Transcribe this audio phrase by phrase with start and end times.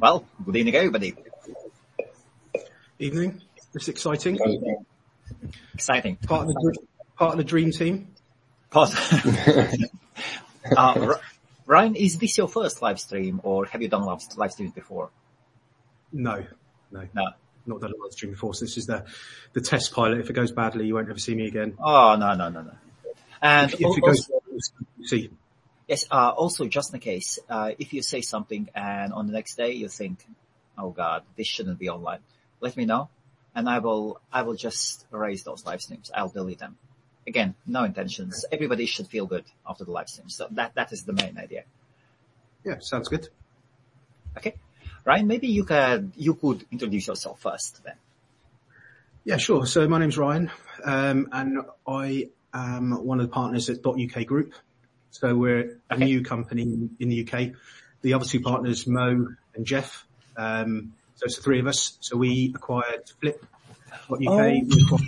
[0.00, 1.14] Well, good evening, everybody.
[3.00, 3.42] Evening.
[3.74, 4.38] It's exciting.
[5.74, 6.16] Exciting.
[6.16, 6.76] Part of the
[7.16, 8.08] part of the dream team.
[8.70, 8.90] Part.
[10.76, 11.14] uh,
[11.66, 15.10] Ryan, is this your first live stream, or have you done live, live streams before?
[16.12, 16.44] No,
[16.92, 17.30] no, No.
[17.66, 18.54] not done a live stream before.
[18.54, 19.04] So this is the
[19.52, 20.20] the test pilot.
[20.20, 21.76] If it goes badly, you won't ever see me again.
[21.82, 22.72] Oh no, no, no, no.
[23.42, 25.30] And If, if it goes, also, you'll see.
[25.88, 29.56] Yes, uh, also just in case, uh, if you say something and on the next
[29.56, 30.24] day you think,
[30.76, 32.20] "Oh God, this shouldn't be online,"
[32.60, 33.08] let me know,
[33.54, 36.10] and I will, I will just erase those live streams.
[36.14, 36.76] I'll delete them.
[37.26, 38.44] Again, no intentions.
[38.52, 40.28] Everybody should feel good after the live stream.
[40.28, 41.64] So that that is the main idea.
[42.64, 43.28] Yeah, sounds good.
[44.36, 44.54] Okay,
[45.04, 47.96] Ryan, maybe you could you could introduce yourself first then.
[49.24, 49.66] Yeah, sure.
[49.66, 50.50] So my name's Ryan,
[50.84, 54.54] um, and I am one of the partners at .uk Group.
[55.10, 57.52] So we're a new company in the UK.
[58.02, 60.06] The other two partners, Mo and Jeff.
[60.36, 61.98] Um, so it's the three of us.
[62.00, 63.48] So we acquired Flip.uk.
[64.10, 64.16] Oh.
[64.18, 65.02] We acquired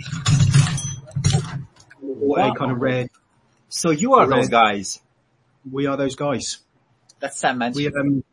[2.01, 2.51] Wow.
[2.51, 3.07] a kind of rare.
[3.69, 4.99] So you are those guys.
[5.69, 6.59] We are those guys.
[7.19, 8.23] That's Sam We um,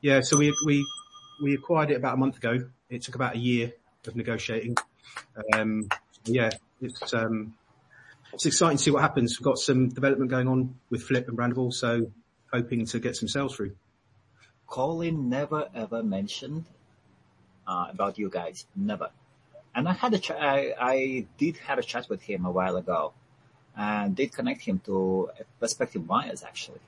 [0.00, 0.20] yeah.
[0.20, 0.84] So we we
[1.42, 2.58] we acquired it about a month ago.
[2.88, 3.72] It took about a year
[4.06, 4.76] of negotiating.
[5.54, 5.88] Um,
[6.24, 6.50] yeah,
[6.82, 7.54] it's um,
[8.32, 9.38] it's exciting to see what happens.
[9.38, 12.10] We've got some development going on with Flip and Brandable, so
[12.52, 13.76] hoping to get some sales through.
[14.66, 16.64] Colin never ever mentioned
[17.66, 18.66] uh, about you guys.
[18.76, 19.10] Never.
[19.74, 22.76] And I had a ch- I, I did have a chat with him a while
[22.76, 23.12] ago,
[23.76, 26.42] and did connect him to prospective buyers.
[26.42, 26.80] Actually,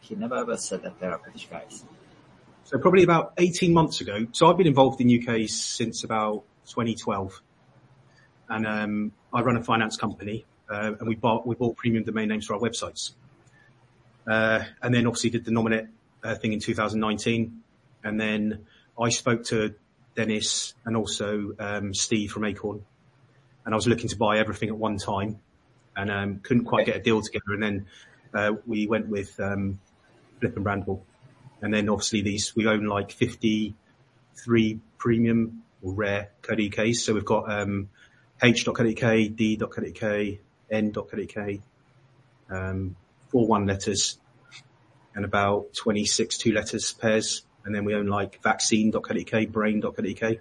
[0.00, 1.84] he never ever said that they are British guys.
[2.64, 4.26] So probably about 18 months ago.
[4.32, 7.40] So I've been involved in UK since about 2012,
[8.48, 12.46] and um, I run a finance company, and we bought we bought premium domain names
[12.46, 13.12] for our websites,
[14.26, 15.88] uh, and then obviously did the Nominet
[16.22, 17.62] uh, thing in 2019,
[18.04, 18.66] and then
[19.00, 19.74] I spoke to
[20.14, 22.84] Dennis and also um, Steve from Acorn,
[23.64, 25.40] and I was looking to buy everything at one time,
[25.96, 27.86] and um, couldn't quite get a deal together, and then
[28.34, 29.78] uh, we went with um,
[30.40, 31.00] Flip and Brandable.
[31.60, 36.94] And then obviously these, we own like 53 premium or rare .co.uk.
[36.94, 37.88] So we've got, um,
[38.42, 40.38] h.co.uk, d.co.uk,
[40.70, 41.58] n.co.uk,
[42.50, 42.96] um,
[43.28, 44.18] four one letters
[45.14, 47.44] and about 26 two letters pairs.
[47.64, 50.36] And then we own like vaccine.co.uk, brain.co.uk.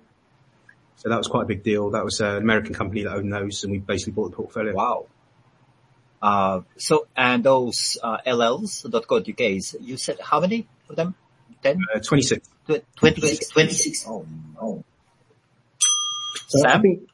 [0.95, 1.91] So that was quite a big deal.
[1.91, 4.73] That was an American company that owned those and we basically bought the portfolio.
[4.73, 5.07] Wow.
[6.21, 11.15] Uh, so and those uh, LLs.co.uk's, you said how many of them?
[11.63, 11.79] Ten?
[11.93, 12.47] Uh, 26.
[12.67, 14.05] Tw- 26, 26.
[14.07, 14.83] Oh no.
[16.47, 17.09] So I think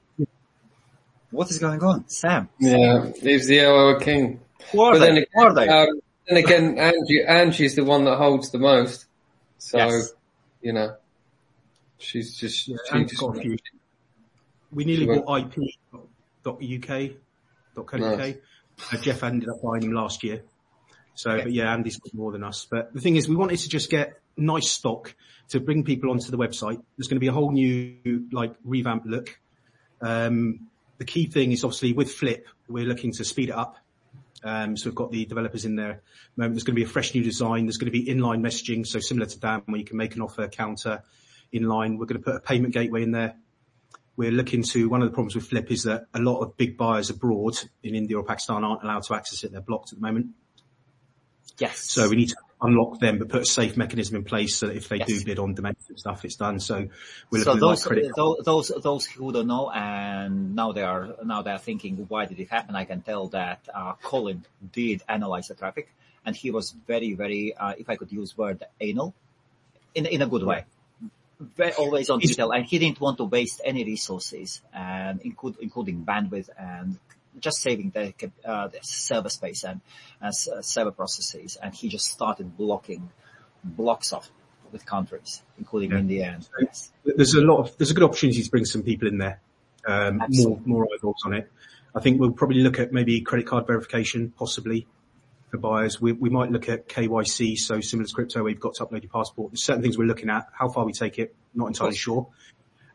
[1.32, 2.08] what is going on?
[2.08, 4.40] Sam, Yeah, he's the OO king.
[4.72, 5.06] who are But they?
[5.16, 5.68] then Who are again, they?
[5.70, 9.06] um, then again, Angie, Angie's the one that holds the most.
[9.58, 10.12] So, Yes.
[10.62, 10.96] you know,
[11.98, 13.58] she's just, Yeah, she just, got a few.
[14.72, 18.00] we nearly She went- bought IP.uk.co.uk.
[18.00, 18.36] Nice.
[18.94, 20.44] Uh, Jeff ended up buying them last year.
[21.16, 21.44] So, Okay.
[21.46, 22.68] but yeah, Andy's got more than us.
[22.70, 25.16] But the thing is, we wanted to just get nice stock
[25.50, 26.82] to bring people onto the website.
[26.98, 29.40] There's going to be a whole new, like, revamp look.
[30.02, 33.78] Um, the key thing is obviously with Flip, we're looking to speed it up.
[34.44, 36.02] Um, so we've got the developers in there.
[36.40, 37.66] Um, There's going to be a fresh new design.
[37.66, 38.86] There's going to be inline messaging.
[38.86, 41.04] So similar to Dan, where you can make an offer counter
[41.54, 41.98] inline.
[41.98, 43.36] We're going to put a payment gateway in there.
[44.16, 46.78] We're looking to, one of the problems with Flip is that a lot of big
[46.78, 49.52] buyers abroad in India or Pakistan aren't allowed to access it.
[49.52, 50.28] They're blocked at the moment.
[51.60, 51.80] yes.
[51.80, 54.76] So we need to unlock them, but put a safe mechanism in place so that
[54.76, 55.08] if they Yes.
[55.08, 56.60] do bid on and stuff, it's done.
[56.60, 56.88] So
[57.30, 58.12] we're so looking at like those, credit.
[58.16, 62.26] those, those, those who don't know and now they are, now they are thinking, why
[62.26, 62.76] did it happen?
[62.76, 65.90] I can tell that, uh, Colin did analyze the traffic
[66.26, 69.14] and he was very, very, uh, if I could use word anal
[69.94, 70.66] in, in a good way.
[71.40, 76.04] Very, always on detail and he didn't want to waste any resources and include, including
[76.04, 76.98] bandwidth and
[77.40, 78.14] just saving the,
[78.46, 79.82] uh, the server space and,
[80.22, 83.10] uh, uh, server processes and he just started blocking
[83.64, 84.30] blocks of
[84.72, 86.00] with countries, including Yeah.
[86.00, 86.92] India and yes.
[87.06, 89.40] there's a lot of there's a good opportunity to bring some people in there,
[89.88, 91.50] um, more more eyeballs on it.
[91.96, 94.86] I think we'll probably look at maybe credit card verification, possibly
[95.50, 96.02] for buyers.
[96.02, 99.04] We we might look at KYC, so similar to crypto, where you've got to upload
[99.04, 99.52] your passport.
[99.52, 100.48] There's certain things we're looking at.
[100.52, 102.28] How far we take it, not entirely sure.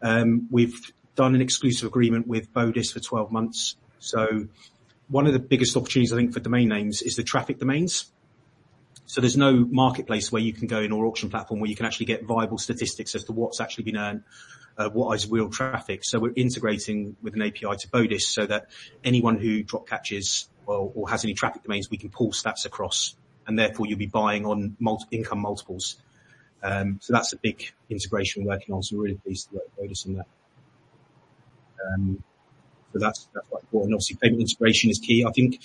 [0.02, 3.76] Um, we've done an exclusive agreement with Bodis for 12 months.
[4.02, 4.49] So
[5.08, 8.10] one of the biggest opportunities I think for domain names is the traffic domains.
[9.06, 11.87] So there's no marketplace where you can go in or auction platform where you can
[11.87, 14.25] actually get viable statistics as to what's actually been earned,
[14.76, 16.00] uh, what is real traffic.
[16.02, 18.70] So we're integrating with an API to Bodis so that
[19.04, 23.14] anyone who drop catches or, or has any traffic domains, we can pull stats across
[23.46, 25.96] and therefore you'll be buying on multi- income multiples.
[26.62, 28.82] Um, so that's a big integration we're working on.
[28.82, 30.26] So we're really pleased to work with Bodis on that.
[31.93, 32.25] Um,
[32.93, 33.94] so that's, that's quite important.
[33.94, 35.25] Obviously payment integration is key.
[35.27, 35.61] I think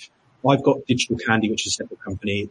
[0.46, 2.48] I've got Digital Candy, which is a separate company,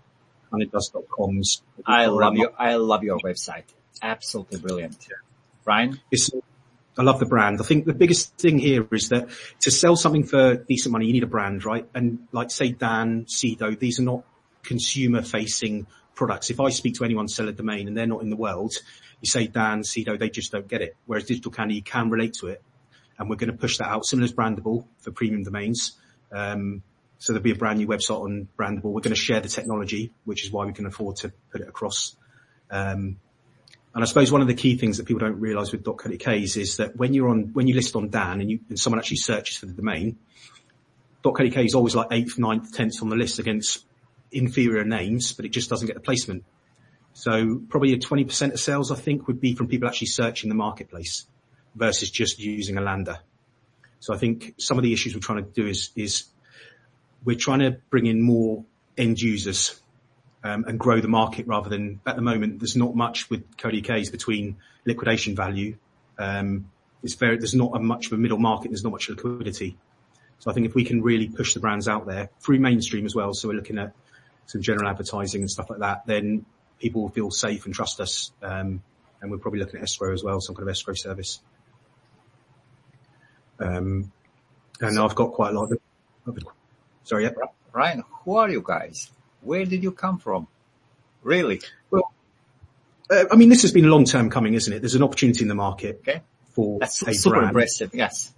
[0.51, 1.61] kind of does comms.
[1.85, 3.63] I love your, I love your website.
[4.01, 5.07] Absolutely brilliant.
[5.65, 5.99] Ryan?
[6.11, 6.31] It's,
[6.97, 7.59] I love the brand.
[7.61, 9.29] I think the biggest thing here is that
[9.61, 11.87] to sell something for decent money, you need a brand, right?
[11.93, 14.23] And like say Dan, Sedo, these are not
[14.63, 16.49] consumer facing products.
[16.49, 18.73] If I speak to anyone sell a domain and they're not in the world,
[19.21, 20.95] you say Dan, Sedo, they just don't get it.
[21.05, 22.61] Whereas Digital Candy, you can relate to it.
[23.17, 24.05] And we're going to push that out.
[24.05, 25.97] Similar as Brandable for premium domains.
[26.31, 26.83] Um,
[27.19, 28.91] so there'll be a brand new website on Brandable.
[28.91, 31.67] We're going to share the technology, which is why we can afford to put it
[31.67, 32.15] across.
[32.69, 33.17] Um,
[33.95, 36.77] and I suppose one of the key things that people don't realize with .co.uk is
[36.77, 39.57] that when you're on, when you list on Dan and you, and someone actually searches
[39.57, 40.19] for the domain,
[41.23, 43.85] .co.uk is always like eighth, ninth, tenth on the list against
[44.31, 46.43] inferior names, but it just doesn't get the placement.
[47.13, 50.55] So probably a 20% of sales, I think, would be from people actually searching the
[50.55, 51.25] marketplace
[51.77, 53.19] versus just using a lander.
[53.99, 56.25] So I think some of the issues we're trying to do is, is
[57.23, 58.65] we're trying to bring in more
[58.97, 59.79] end users
[60.43, 64.09] um, and grow the market rather than at the moment, there's not much with Co.uk's
[64.09, 65.77] between liquidation value.
[66.17, 66.71] Um,
[67.03, 68.69] it's very, there's not a much of a middle market.
[68.69, 69.77] There's not much liquidity.
[70.39, 73.15] So I think if we can really push the brands out there through mainstream as
[73.15, 73.93] well, so we're looking at
[74.45, 76.45] some general advertising and stuff like that, then
[76.79, 78.31] people will feel safe and trust us.
[78.41, 78.81] Um,
[79.21, 81.39] and we're probably looking at escrow as well, some kind of escrow service.
[83.59, 84.11] Um,
[84.81, 85.79] and I've got quite a lot of,
[87.03, 87.31] sorry, yeah.
[87.73, 89.09] Ryan, who are you guys?
[89.41, 90.47] Where did you come from?
[91.23, 91.61] Really?
[91.91, 92.11] Well,
[93.09, 94.79] uh, I mean, this has been a long time coming, isn't it?
[94.81, 96.21] There's an opportunity in the market Okay.
[96.51, 97.91] for That's a super brand, impressive.
[97.93, 98.33] Yes.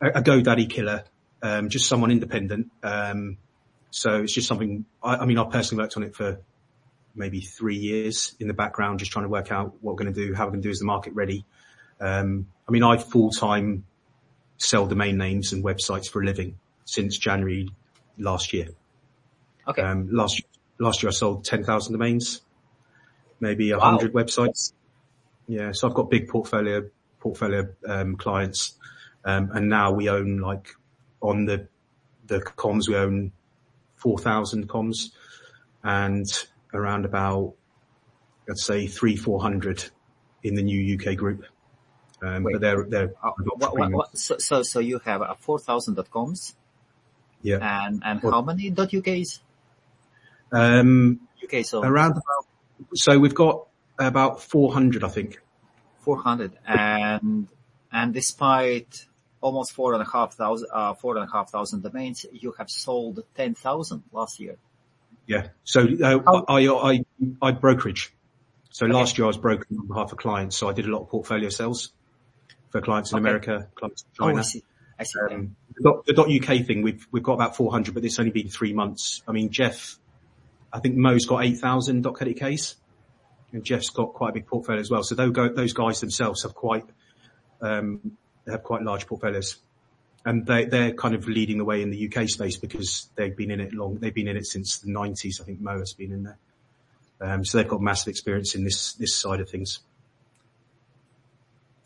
[0.00, 1.04] a, a GoDaddy killer,
[1.42, 2.70] um, just someone independent.
[2.82, 3.36] Um,
[3.90, 6.40] so it's just something, I, I mean, I personally worked on it for
[7.14, 10.26] maybe three years in the background, just trying to work out what we're going to
[10.26, 11.44] do, how we're going to do is the market ready.
[12.00, 13.84] Um, I mean, I full time
[14.58, 17.70] sell domain names and websites for a living since January
[18.18, 18.68] last year.
[19.66, 19.82] Okay.
[19.82, 20.42] Um, last
[20.78, 22.42] last year I sold 10,000 domains,
[23.40, 23.84] maybe a Wow.
[23.90, 24.72] hundred websites.
[25.46, 25.72] Yeah.
[25.72, 26.88] So I've got big portfolio,
[27.20, 28.74] portfolio, um, clients.
[29.24, 30.74] Um, and now we own like
[31.20, 31.68] on the,
[32.26, 33.32] the comms, we own
[33.96, 35.10] 4,000 comms
[35.82, 36.26] and
[36.72, 37.54] around about,
[38.46, 39.90] let's say three, 400
[40.44, 41.44] in the new UK group.
[42.20, 42.52] Um, Wait.
[42.54, 46.56] but they're, they're, Uh, what, what, what, so, so, so you have a 4,000.coms
[47.42, 47.86] yeah.
[47.86, 49.40] and, and What- how many .uk's?
[50.50, 52.46] Um, UK, so around about,
[52.94, 53.66] so we've got
[53.98, 55.40] about 400, I think.
[56.00, 57.48] 400 and,
[57.92, 59.06] and despite
[59.40, 62.70] almost four and a half thousand, uh, four and a half thousand domains, you have
[62.70, 64.56] sold 10,000 last year.
[65.26, 65.48] Yeah.
[65.64, 67.04] So uh, How- I, I,
[67.42, 68.12] I brokerage.
[68.70, 70.56] So last year I was brokering on behalf of clients.
[70.56, 71.92] So I did a lot of portfolio sales
[72.70, 73.20] for clients in Okay.
[73.20, 74.38] America, clients in Oh, China.
[74.38, 74.62] I see.
[74.98, 75.18] I see.
[75.30, 78.72] Um, the, dot, UK thing, we've, we've got about 400, but it's only been three
[78.72, 79.22] months.
[79.28, 79.98] I mean, Jeff,
[80.72, 82.76] I think Mo's got 8,000 dot case
[83.52, 85.02] and Jeff's got quite a big portfolio as well.
[85.02, 86.84] So those, go, those guys themselves have quite,
[87.60, 89.56] um, they have quite large portfolios
[90.24, 93.50] and they, they're kind of leading the way in the UK space because they've been
[93.50, 93.98] in it long.
[93.98, 95.40] They've been in it since the nineties.
[95.40, 96.38] I think Mo has been in there.
[97.20, 99.80] Um, so they've got massive experience in this, this side of things.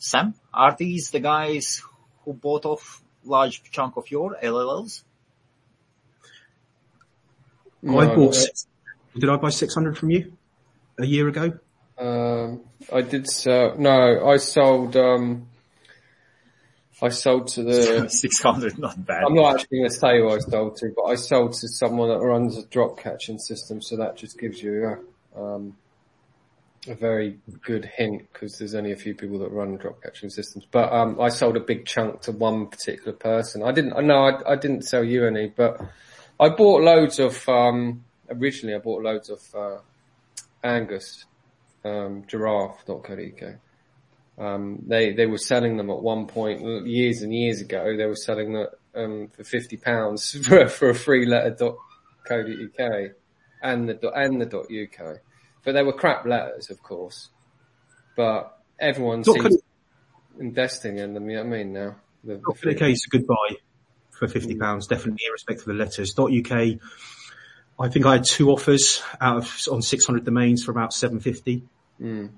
[0.03, 1.81] Sam, are these the guys
[2.25, 5.05] who bought off large chunk of your LLLs?
[7.89, 8.67] I bought, six,
[9.17, 10.33] did I buy 600 from you
[10.99, 11.53] a year ago?
[11.97, 12.63] Um,
[12.93, 13.79] I did sell.
[13.79, 14.97] No, I sold.
[14.97, 15.47] Um,
[17.01, 18.09] I sold to the.
[18.11, 19.23] 600, not bad.
[19.23, 22.09] I'm not actually going to say who I sold to, but I sold to someone
[22.09, 23.81] that runs a drop catching system.
[23.81, 24.99] So that just gives you
[25.37, 25.77] a, um,
[26.89, 30.67] a very good hint because there's only a few people that run drop catching systems.
[30.71, 33.63] But um, I sold a big chunk to one particular person.
[33.63, 34.07] I didn't.
[34.07, 35.81] No, I, I didn't sell you any, but
[36.41, 37.49] I bought loads of.
[37.49, 39.79] Um, originally, I bought loads of uh,
[40.65, 41.25] Angus
[41.85, 43.55] um, giraffe.co.uk.
[44.39, 47.97] Um, they, they were selling them at one point years and years ago.
[47.97, 51.77] They were selling them um, for 50 pounds for, for a free letter dot
[52.27, 53.11] co.uk
[53.63, 55.19] and the and the dot UK.
[55.65, 57.29] But they were crap letters, of course.
[58.17, 61.97] But everyone seems co- investing in them, you know what I mean now?
[62.25, 63.57] The, the Dot free- UK is a good buy
[64.11, 66.13] for fifty pounds, definitely irrespective of the letters.
[66.13, 66.79] Dot UK,
[67.81, 71.21] I think I had two offers out of on six hundred domains for about seven
[71.21, 71.63] fifty.
[72.01, 72.31] Mm.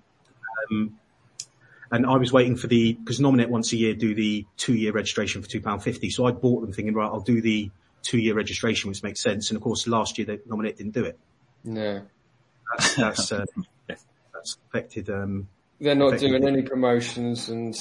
[0.71, 0.99] Um,
[1.91, 4.93] and I was waiting for the because Nominet once a year do the two year
[4.93, 6.11] registration for two pound fifty.
[6.11, 7.71] So I bought them thinking right, I'll do the
[8.03, 9.51] two year registration, which makes sense.
[9.51, 11.19] And of course, last year they Nominet didn't do it.
[11.65, 12.03] No.
[12.73, 13.45] That's that's, uh,
[13.89, 15.11] that's affected.
[15.11, 15.49] Um,
[15.81, 17.77] They're not affected doing any promotions and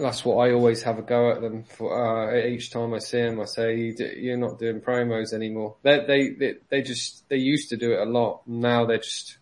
[0.00, 3.22] that's what I always have a go at them for, uh, each time I see
[3.22, 3.40] them.
[3.40, 5.76] I say, you're not doing promos anymore.
[5.82, 8.42] They, they, they, they just, they used to do it a lot.
[8.46, 9.38] Now they're just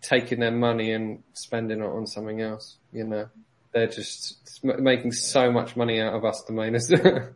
[0.00, 3.28] taking their money and spending it on something else, you know.
[3.72, 6.92] They're just making so much money out of us domainers.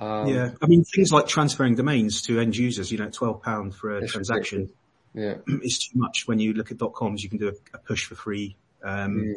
[0.00, 2.92] um, yeah, I mean things like transferring domains to end users.
[2.92, 4.70] You know, twelve pound for a transaction
[5.14, 5.34] Yeah.
[5.62, 6.26] is too much.
[6.26, 8.56] When you look at .coms, you can do a, a push for free.
[8.82, 9.34] Um, Mm.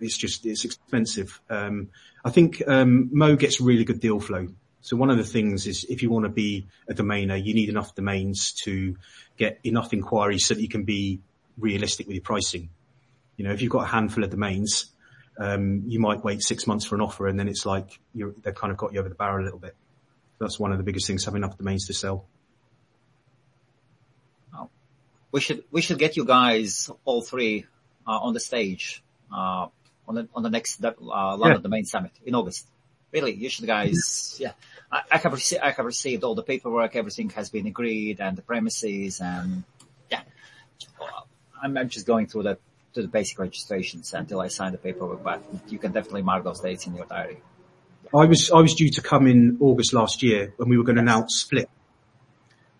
[0.00, 1.40] It's just it's expensive.
[1.48, 1.88] Um,
[2.24, 4.48] I think um, Mo gets really good deal flow.
[4.82, 7.68] So one of the things is if you want to be a domainer, you need
[7.68, 8.96] enough domains to
[9.36, 11.20] get enough inquiries so that you can be
[11.58, 12.68] realistic with your pricing.
[13.36, 14.86] You know, if you've got a handful of domains,
[15.38, 18.54] um, you might wait six months for an offer and then it's like you're, they've
[18.54, 19.74] kind of got you over the barrel a little bit.
[20.38, 22.26] That's one of the biggest things, having enough domains to sell.
[25.36, 27.66] We should we should get you guys all three
[28.08, 29.66] uh, on the stage uh,
[30.08, 31.68] on the on the next uh, London Yeah.
[31.68, 32.66] Domain Summit in August.
[33.12, 34.38] Really, you should guys.
[34.40, 34.52] Yeah,
[34.90, 36.96] I, I have received I have received all the paperwork.
[36.96, 39.64] Everything has been agreed and the premises and
[40.10, 40.22] yeah.
[41.62, 42.58] I'm, I'm just going through the
[42.94, 46.60] to the basic registrations until I sign the paperwork, but you can definitely mark those
[46.60, 47.42] dates in your diary.
[48.14, 50.96] I was I was due to come in August last year when we were going
[50.96, 51.68] to announce split.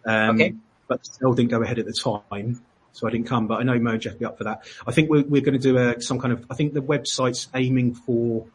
[0.07, 0.55] Um, Okay.
[0.89, 2.63] But the sale didn't go ahead at the time,
[2.93, 3.47] so I didn't come.
[3.47, 4.65] But I know Mo and Jeff be up for that.
[4.87, 6.47] I think we're we're going to do a some kind of.
[6.51, 8.47] I think the website's aiming for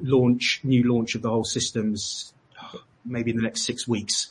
[0.00, 2.32] launch new launch of the whole systems,
[3.04, 4.30] maybe in the next six weeks.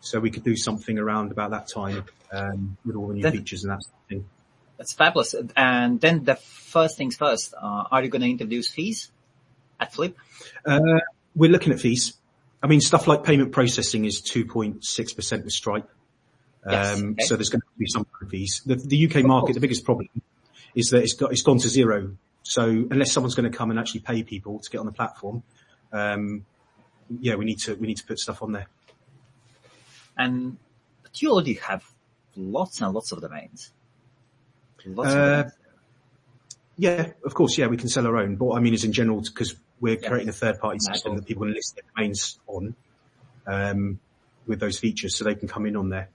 [0.00, 3.32] So we could do something around about that time um, with all the new Then-
[3.32, 4.24] features and that sort of thing.
[4.76, 5.34] That's fabulous.
[5.56, 9.10] And then the first things first, uh, are you going to introduce fees
[9.78, 10.16] at Flip?
[10.66, 10.98] Uh,
[11.34, 12.14] we're looking at fees.
[12.64, 15.86] I mean, stuff like payment processing is 2.6% with Stripe.
[16.66, 17.24] Yes, Um, okay.
[17.24, 18.62] so there's going to be some fees.
[18.64, 19.54] The, the UK market, course.
[19.56, 20.08] the biggest problem
[20.74, 22.16] is that it's got, it's gone to zero.
[22.42, 25.42] So unless someone's going to come and actually pay people to get on the platform,
[25.92, 26.46] um,
[27.20, 28.66] yeah, we need to, we need to put stuff on there.
[30.16, 30.56] And
[31.02, 31.84] but you already have
[32.34, 33.72] lots and lots of domains.
[34.86, 35.52] Lots of Uh, domains.
[36.76, 37.58] Yeah, of course.
[37.58, 38.36] Yeah, we can sell our own.
[38.36, 40.08] But I mean is in general, because we're Yeah.
[40.08, 40.86] creating a third party Nice.
[40.96, 42.74] system that people can list their domains on,
[43.46, 44.00] um,
[44.46, 46.08] with those features so they can come in on there.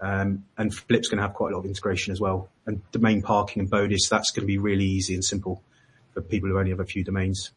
[0.00, 2.48] Um, and Flip's going to have quite a lot of integration as well.
[2.66, 5.62] And domain parking and Bodis, that's going to be really easy and simple
[6.14, 7.52] for people who only have a few domains.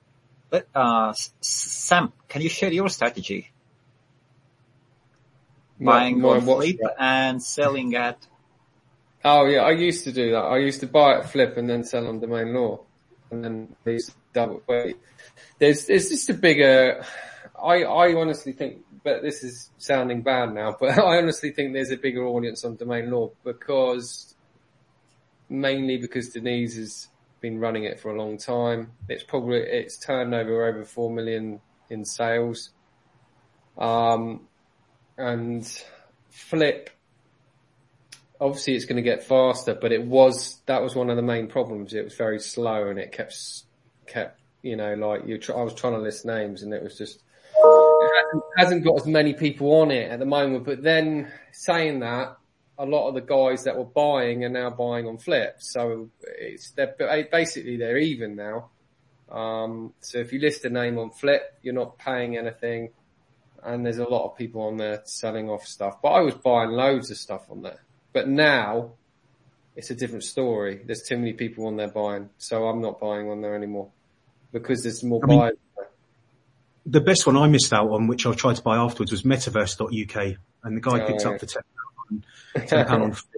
[0.50, 3.52] But, uh, Sam, can you share your strategy?
[5.80, 8.28] Buying My- my on watch- Flip and selling at,
[9.26, 10.40] Oh yeah, I used to do that.
[10.44, 12.84] I used to buy at Flip and then sell on DomainLore,
[13.32, 14.62] and then they used to double.
[14.66, 14.94] But
[15.60, 17.04] there's there's just a bigger.
[17.62, 21.92] I I honestly think, but this is sounding bad now, but I honestly think there's
[21.92, 24.36] a bigger audience on DomainLore because
[25.50, 27.08] mainly because Denise has
[27.40, 28.92] been running it for a long time.
[29.08, 32.72] It's probably it's turned over over four million in sales.
[33.78, 34.48] Um,
[35.18, 35.66] and
[36.30, 36.90] Flip
[38.44, 41.48] obviously it's going to get faster, but it was, that was one of the main
[41.48, 41.94] problems.
[41.94, 43.63] It was very slow and it kept,
[44.13, 46.98] kept, you know, like you, tr- I was trying to list names and it was
[46.98, 47.22] just,
[47.55, 50.65] it hasn't, got as many people on it at the moment.
[50.65, 52.38] But then saying that,
[52.77, 55.55] a lot of the guys that were buying are now buying on Flip.
[55.60, 56.96] So it's, they're
[57.32, 58.70] basically they're even now.
[59.32, 62.89] Um, so if you list a name on Flip, you're not paying anything.
[63.63, 66.72] And there's a lot of people on there selling off stuff, but I was buying
[66.72, 67.82] loads of stuff on there.
[68.12, 68.91] But now
[69.75, 70.82] it's a different story.
[70.86, 73.89] There's too many people on there buying, so I'm not buying on there anymore
[74.54, 75.58] because there's more I mean- buyers.
[76.86, 80.38] The best one I missed out on, which I tried to buy afterwards, was metaverse.uk,
[80.64, 81.30] and the guy Oh, picked yeah.
[81.30, 83.12] up for ten pound on.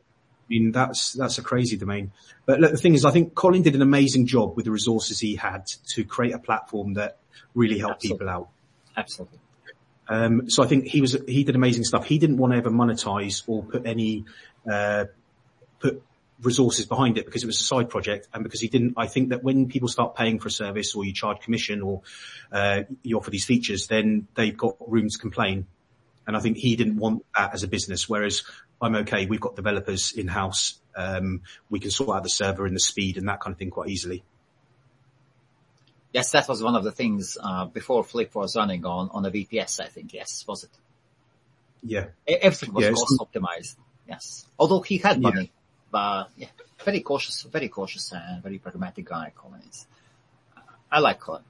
[0.48, 2.12] I mean, that's that's a crazy domain.
[2.48, 5.20] But look, the thing is, I think Colin did an amazing job with the resources
[5.20, 7.18] he had to create a platform that
[7.54, 8.18] really helped Absolutely.
[8.26, 8.50] people out.
[8.98, 9.40] absolutely.
[10.08, 12.06] Um, so I think he was he did amazing stuff.
[12.06, 14.26] He didn't want to ever monetize or put any
[14.68, 15.06] uh,
[16.42, 18.96] resources behind it because it was a side project and because he didn't.
[18.98, 22.02] I think that when people start paying for a service or you charge commission or
[22.52, 25.68] uh, you offer these features, then they've got room to complain.
[26.28, 28.10] And I think he didn't want that as a business.
[28.10, 28.44] Whereas
[28.82, 29.26] I'm okay.
[29.26, 30.80] We've got developers in house.
[30.96, 33.70] Um, we can sort out the server and the speed and that kind of thing
[33.70, 34.24] quite easily.
[36.14, 39.32] Yes, that was one of the things, uh, before Flip was running on, on a
[39.32, 40.14] VPS, I think.
[40.14, 40.70] Yes, was it?
[41.84, 42.06] Yeah.
[42.26, 43.76] Everything was Yeah, cost optimized.
[44.08, 44.46] Yes.
[44.58, 45.44] Although he had Yeah.
[45.92, 46.48] But yeah,
[46.84, 49.88] very cautious, very cautious and very pragmatic guy, Colin is.
[50.92, 51.44] I like Colin.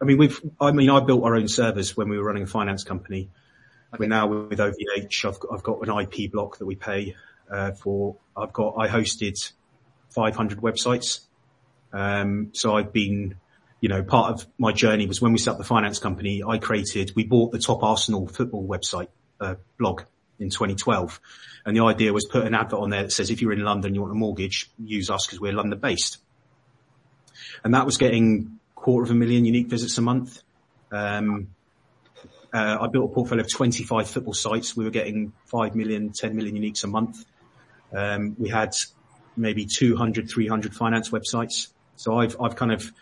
[0.00, 2.46] I mean, we've, I mean, I built our own servers when we were running a
[2.46, 3.30] finance company.
[3.94, 4.00] Okay.
[4.00, 5.24] We're now with OVH.
[5.24, 7.14] I've got, I've got an IP block that we pay.
[7.50, 9.52] uh, for, I've got, I hosted
[10.10, 11.20] 500 websites.
[11.92, 13.36] Um, so I've been,
[13.80, 16.58] you know, part of my journey was when we set up the finance company, I
[16.58, 19.08] created, we bought the top Arsenal football website,
[19.40, 20.02] uh, blog
[20.38, 21.20] in 2012.
[21.64, 23.94] And the idea was put an advert on there that says, if you're in London,
[23.94, 26.18] you want a mortgage, use us because we're London based.
[27.64, 30.42] And that was getting quarter of a million unique visits a month.
[30.92, 31.48] Um,
[32.52, 34.76] uh, I built a portfolio of 25 football sites.
[34.76, 37.24] We were getting 5 million, 10 million uniques a month.
[37.92, 38.74] Um, we had
[39.36, 41.68] maybe 200, 300 finance websites.
[41.96, 42.92] So I've, I've kind of,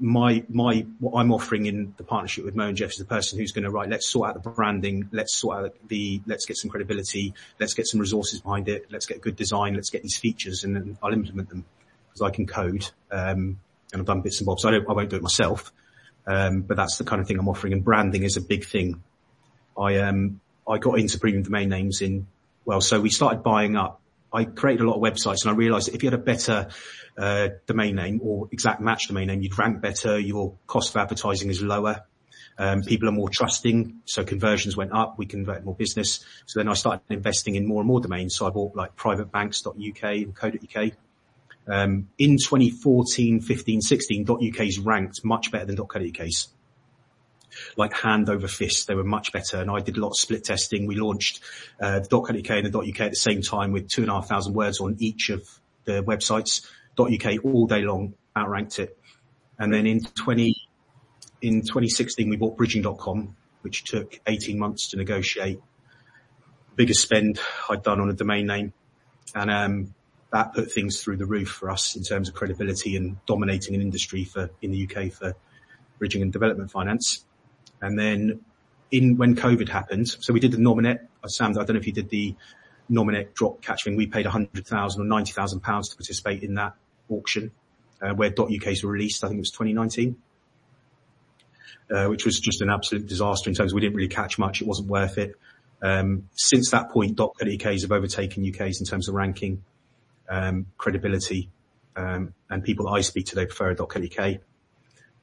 [0.00, 3.38] my, my, what I'm offering in the partnership with Mo and Jeff is the person
[3.38, 5.08] who's going to, right, let's sort out the branding.
[5.12, 7.34] Let's sort out the, let's get some credibility.
[7.60, 8.86] Let's get some resources behind it.
[8.90, 9.74] Let's get good design.
[9.74, 11.64] Let's get these features and then I'll implement them
[12.08, 12.88] because I can code.
[13.10, 13.60] Um,
[13.92, 14.64] and I've done bits and bobs.
[14.64, 15.72] I don't, I won't do it myself.
[16.26, 19.02] Um, but that's the kind of thing I'm offering and branding is a big thing.
[19.78, 22.26] I, um, I got into premium domain names in,
[22.64, 24.00] well, so we started buying up.
[24.32, 26.68] I created a lot of websites and I realized that if you had a better,
[27.18, 30.18] uh, domain name or exact match domain name, you'd rank better.
[30.18, 32.02] Your cost of advertising is lower.
[32.58, 34.00] Um, people are more trusting.
[34.04, 35.18] So conversions went up.
[35.18, 36.24] We converted more business.
[36.46, 38.36] So then I started investing in more and more domains.
[38.36, 40.92] So I bought like privatebanks.uk and co.uk.
[41.68, 46.48] Um, in 2014, 15, 16, .uk's ranked much better than .co.uk's.
[47.76, 49.58] Like hand over fist, they were much better.
[49.58, 50.86] And I did a lot of split testing.
[50.86, 51.40] We launched
[51.80, 54.54] uh, .co.uk and the .uk at the same time with two and a half thousand
[54.54, 55.48] words on each of
[55.84, 56.66] the websites.
[56.98, 58.98] .uk all day long outranked it.
[59.58, 60.54] And then in 20,
[61.40, 65.60] in 2016, we bought bridging.com, which took 18 months to negotiate.
[66.74, 67.38] Biggest spend
[67.68, 68.72] I'd done on a domain name.
[69.34, 69.94] And, um,
[70.32, 73.82] that put things through the roof for us in terms of credibility and dominating an
[73.82, 75.34] industry for in the UK for
[75.98, 77.24] bridging and development finance.
[77.82, 78.40] And then
[78.90, 81.00] in when COVID happened, so we did the Nominet.
[81.22, 82.34] Uh, Sam, I don't know if you did the
[82.90, 83.96] Nominet drop catch thing.
[83.96, 86.74] We paid 100,000 or 90,000 pounds to participate in that
[87.10, 87.50] auction,
[88.00, 89.24] uh, where .uk's were released.
[89.24, 90.16] I think it was 2019.
[91.90, 94.62] Uh, which was just an absolute disaster in terms of we didn't really catch much.
[94.62, 95.34] It wasn't worth it.
[95.82, 99.62] Um, since that point, .uk's have overtaken UK's in terms of ranking
[100.28, 101.50] um, credibility,
[101.96, 104.36] um, and people I speak to, they prefer .co.uk.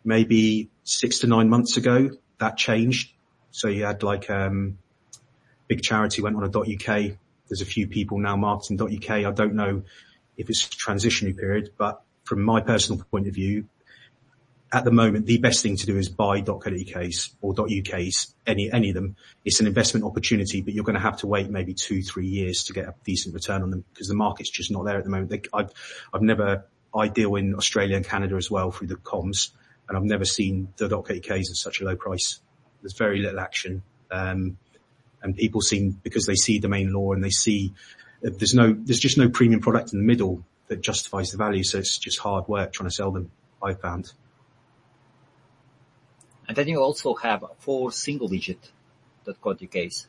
[0.04, 3.12] Maybe six to nine months ago, that changed.
[3.52, 4.78] So you had like, um,
[5.68, 7.18] big charity went on a .uk.
[7.48, 9.10] There's a few people now marketing .uk.
[9.10, 9.84] I don't know
[10.38, 13.66] if it's a transitionary period, but from my personal point of view,
[14.72, 18.90] at the moment, the best thing to do is buy .co.uk's or .uk's, any, any
[18.90, 19.16] of them.
[19.44, 22.66] It's an investment opportunity, but you're going to have to wait maybe two, three years
[22.66, 25.10] to get a decent return on them because the market's just not there at the
[25.10, 25.32] moment.
[25.32, 25.72] They, I've,
[26.14, 29.50] I've never, I deal in Australia and Canada as well through the comms
[29.90, 32.40] and I've never seen the .co.uk's at such a low price.
[32.82, 33.82] There's very little action.
[34.12, 34.58] Um,
[35.22, 37.74] and people seem, because they see DomainLore and they see
[38.22, 41.64] there's no, there's just no premium product in the middle that justifies the value.
[41.64, 44.14] So it's just hard work trying to sell them, I found.
[46.48, 48.72] And then you also have four single digit
[49.42, 50.08] .co.uk's.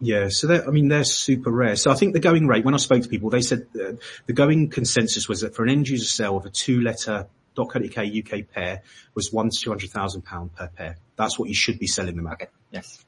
[0.00, 1.76] Yeah, so I mean, they're super rare.
[1.76, 3.92] So I think the going rate, when I spoke to people, they said uh,
[4.26, 7.98] the going consensus was that for an end user sale of a two letter .co.uk
[7.98, 8.82] UK pair
[9.14, 10.98] was one to 200,000 pound per pair.
[11.16, 12.34] That's what you should be selling them at.
[12.34, 12.46] Okay.
[12.70, 13.04] Yes.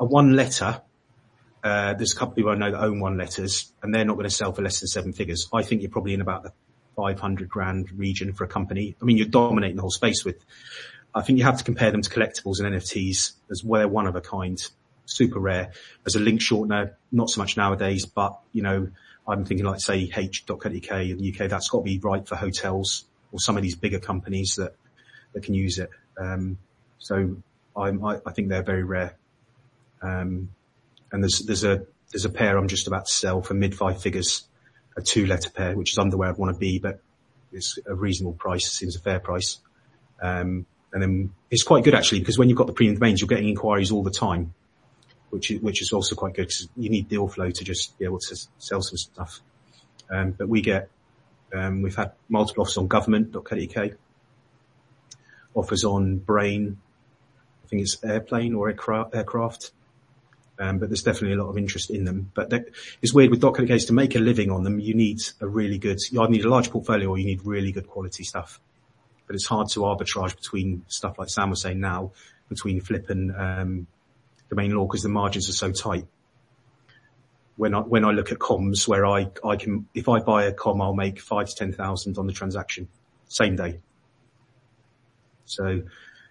[0.00, 0.82] A one letter,
[1.62, 4.14] uh, there's a couple of people I know that own one letters and they're not
[4.14, 5.48] going to sell for less than seven figures.
[5.52, 6.52] I think you're probably in about the
[6.96, 8.96] 500 grand region for a company.
[9.00, 10.44] I mean, you're dominating the whole space with
[11.14, 13.88] I think you have to compare them to collectibles and NFTs as well.
[13.88, 14.60] one of a kind,
[15.06, 15.70] super rare.
[16.04, 18.88] As a link shortener, not so much nowadays, but you know,
[19.26, 23.04] I'm thinking like say h.co.uk in the UK, that's got to be right for hotels
[23.34, 24.76] or some of these bigger companies that,
[25.32, 25.90] that can use it.
[26.16, 26.56] Um,
[26.98, 27.36] so
[27.76, 29.16] I'm, I, I, think they're very rare.
[30.00, 30.50] Um,
[31.10, 34.00] and there's, there's a, there's a pair I'm just about to sell for mid five
[34.00, 34.44] figures,
[34.96, 37.00] a two letter pair, which is under where I want to be, but
[37.52, 39.58] it's a reasonable price, seems a fair price.
[40.22, 43.26] Um, and then it's quite good actually because when you've got the premium domains, you're
[43.26, 44.54] getting inquiries all the time,
[45.30, 48.04] which is, which is also quite good because you need deal flow to just be
[48.04, 49.40] able to sell some stuff.
[50.08, 50.88] Um, but we get,
[51.54, 53.90] um, we've had multiple offers on government.co.uk,
[55.54, 56.78] offers on brain,
[57.64, 59.72] I think it's airplane or aircraft, aircraft.
[60.56, 62.30] Um, but there's definitely a lot of interest in them.
[62.32, 62.52] But
[63.02, 65.98] it's weird with .co.uk's to make a living on them, you need a really good,
[66.12, 68.60] you either need a large portfolio or you need really good quality stuff
[69.26, 72.12] but it's hard to arbitrage between stuff like Sam was saying now,
[72.48, 73.86] between flip and um,
[74.50, 76.06] DomainLore because the margins are so tight.
[77.56, 80.52] When I when I look at comms, where I I can if I buy a
[80.52, 82.88] com, I'll make five to ten thousand on the transaction,
[83.28, 83.80] same day.
[85.44, 85.82] So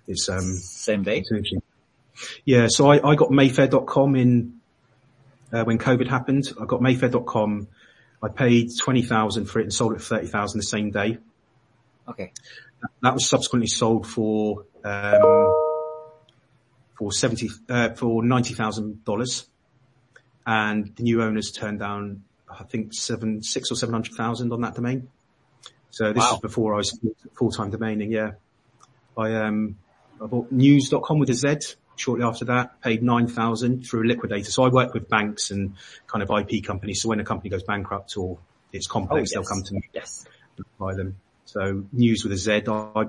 [0.08, 1.24] it's um same day.
[2.46, 4.60] Yeah, so I, I got Mayfair.com in
[5.52, 6.52] uh, when COVID happened.
[6.62, 7.68] I got Mayfair.com.
[8.22, 11.18] I paid 20,000 for it and sold it for 30,000 the same day.
[12.08, 12.32] Okay.
[13.02, 15.54] That was subsequently sold for, um,
[16.98, 19.46] for 70, uh, for $90,000.
[20.46, 25.08] And the new owners turned down, I think seven, six or 700,000 on that domain.
[25.92, 26.36] So this Wow.
[26.36, 27.00] is before I was
[27.38, 28.12] full-time domaining.
[28.12, 28.32] Yeah.
[29.18, 29.78] I, um,
[30.22, 34.50] I bought news.com with a Z shortly after that, paid 9,000 through a liquidator.
[34.52, 35.76] So I work with banks and
[36.08, 37.02] kind of IP companies.
[37.02, 38.40] So when a company goes bankrupt or
[38.72, 40.26] it's complex, Oh, they'll come to me Yes.
[40.80, 41.16] buy them.
[41.46, 42.64] So news with a Z.
[42.68, 43.06] I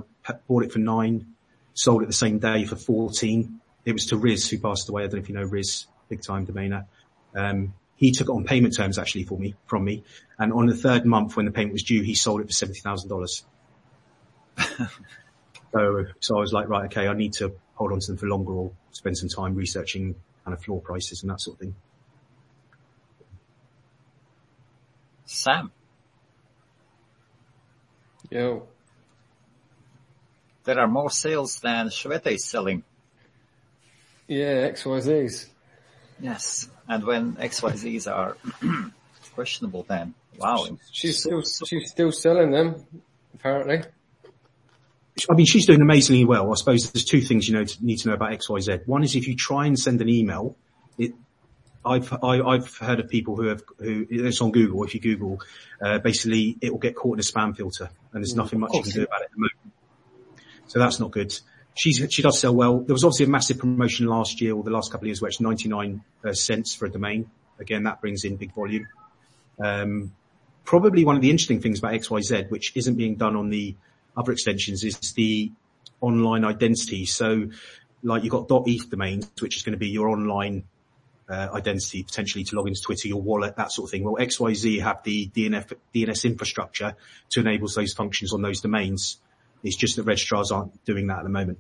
[0.46, 1.34] bought it for nine,
[1.72, 3.60] sold it the same day for 14.
[3.84, 5.04] It was to Riz who passed away.
[5.04, 6.86] I don't know if you know Riz, big time domainer.
[7.34, 10.04] Um, he took it on payment terms actually for me, from me.
[10.38, 13.42] And on the third month when the payment was due, he sold it for $70,000.
[15.72, 18.26] so, so I was like, right, okay, I need to hold on to them for
[18.26, 21.74] longer or spend some time researching kind of floor prices and that sort of thing.
[25.26, 25.72] Sam,
[28.30, 28.66] Yo.
[30.64, 32.82] there are more sales than Shweta is selling.
[34.26, 35.48] Yeah, XYZs.
[36.20, 36.68] Yes.
[36.88, 38.36] And when XYZs are
[39.34, 40.66] questionable then, wow.
[40.90, 42.84] She's still, she's still selling them,
[43.34, 43.82] apparently.
[45.30, 46.50] I mean, she's doing amazingly well.
[46.50, 48.86] I suppose there's two things you know to, need to know about XYZ.
[48.86, 50.56] One is if you try and send an email,
[50.98, 51.12] it,
[51.84, 54.82] I've I, I've heard of people who have who it's on Google.
[54.82, 55.40] If you Google,
[55.80, 58.82] uh, basically it will get caught in a spam filter, and there's nothing much you
[58.82, 59.72] can do about it at the moment.
[60.66, 61.38] So that's not good.
[61.74, 62.80] She's she does sell well.
[62.80, 65.28] There was obviously a massive promotion last year or the last couple of years where
[65.28, 67.30] it's 99 uh, cents for a domain.
[67.58, 68.86] Again, that brings in big volume.
[69.60, 70.12] Um,
[70.64, 73.74] probably one of the interesting things about XYZ, which isn't being done on the
[74.16, 75.50] other extensions, is the
[76.00, 77.06] online identity.
[77.06, 77.48] So
[78.04, 80.64] like you've got .eth domains, which is going to be your online
[81.28, 84.04] uh, identity, potentially to log into Twitter, your wallet, that sort of thing.
[84.04, 86.96] Well, XYZ have the DNF, DNS infrastructure
[87.30, 89.18] to enable those functions on those domains.
[89.64, 91.58] It's just that registrars aren't doing that at the moment.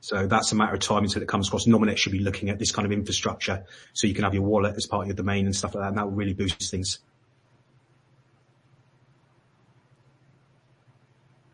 [0.00, 1.66] So that's a matter of time until it comes across.
[1.66, 4.76] Nominet should be looking at this kind of infrastructure so you can have your wallet
[4.76, 5.88] as part of your domain and stuff like that.
[5.88, 7.00] And that will really boost things.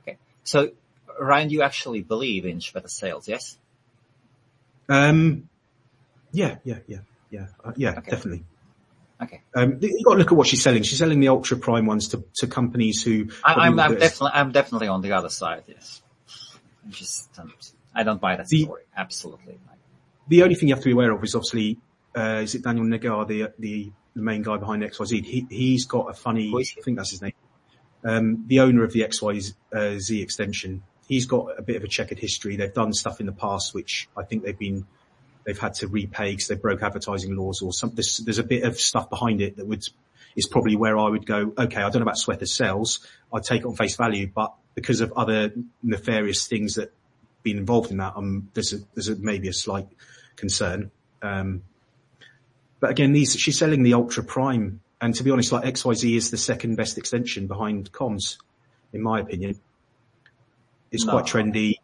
[0.02, 0.18] Okay.
[0.44, 0.72] So
[1.18, 3.56] Ryan, you actually believe in Shweta sales, yes?
[4.88, 5.48] Um,
[6.32, 6.98] yeah, yeah, yeah,
[7.30, 8.10] yeah, uh, yeah, Okay.
[8.10, 8.44] definitely.
[9.22, 9.40] Okay.
[9.54, 10.82] Um, you got to look at what she's selling.
[10.82, 13.28] She's selling the ultra prime ones to, to companies who.
[13.44, 16.02] I, I'm, I'm do it as- definitely, I'm definitely on the other side, yes.
[16.84, 17.52] I just, um,
[17.94, 18.82] I don't buy that The- story.
[18.96, 19.58] Absolutely.
[20.28, 21.78] the only thing you have to be aware of is obviously,
[22.16, 25.24] uh, is it Daniel Negari, the, the, the main guy behind XYZ?
[25.24, 26.52] He, he's got a funny?
[26.54, 27.32] I think that's his name.
[28.04, 30.82] Um, the owner of the XYZ uh, extension.
[31.06, 32.56] He's got a bit of a checkered history.
[32.56, 34.86] They've done stuff in the past, which I think they've been,
[35.44, 38.64] they've had to repay because they broke advertising laws or some, there's, there's a bit
[38.64, 39.84] of stuff behind it that would,
[40.36, 43.06] is probably where I would go, okay, I don't know about Sweater sales.
[43.32, 45.52] I'd take it on face value, but because of other
[45.82, 46.92] nefarious things that
[47.42, 49.88] been involved in that, um, there's a, there's a, maybe a slight
[50.36, 50.90] concern.
[51.20, 51.62] Um,
[52.80, 54.80] but again, these, she's selling the ultra prime.
[55.00, 58.38] And to be honest, like XYZ is the second best extension behind comms,
[58.92, 59.60] in my opinion.
[60.92, 61.12] It's No.
[61.12, 61.74] quite trendy.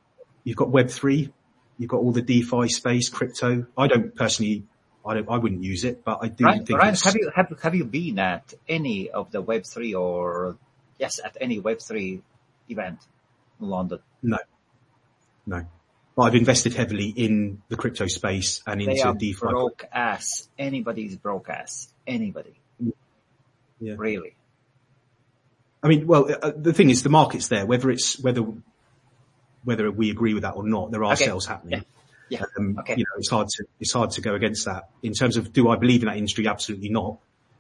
[0.45, 1.31] You've got Web3.
[1.79, 3.67] You've got all the DeFi space, crypto.
[3.77, 4.65] I don't personally,
[5.07, 7.59] I don't, I wouldn't use it, but I do Ryan, think Ryan have you, have,
[7.63, 10.57] have you been at any of the Web3 or,
[10.99, 12.21] yes, at any Web3
[12.69, 12.99] event
[13.61, 14.01] in London?
[14.23, 14.39] no,
[15.47, 15.63] no.
[16.17, 19.39] But I've invested heavily in the crypto space and into They are DeFi.
[19.39, 20.49] broke ass.
[20.59, 21.87] Anybody's broke ass.
[22.09, 22.59] Anybody.
[23.79, 23.95] Yeah.
[23.97, 24.35] Really.
[25.81, 27.65] I mean, well, uh, the thing is, the market's there.
[27.67, 28.45] Whether it's whether
[29.65, 31.27] whether we agree with that or not, there are Okay.
[31.27, 31.85] sales happening.
[32.29, 32.43] Yeah.
[32.59, 32.95] Um, Okay.
[32.97, 34.91] You know, it's hard to it's hard to go against that.
[35.03, 36.47] In terms of do I believe in that industry?
[36.47, 37.19] Absolutely not.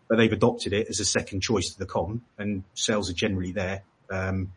[0.08, 3.52] But they've adopted it as a second choice to the com, and sales are generally
[3.52, 3.82] there.
[4.10, 4.52] Um,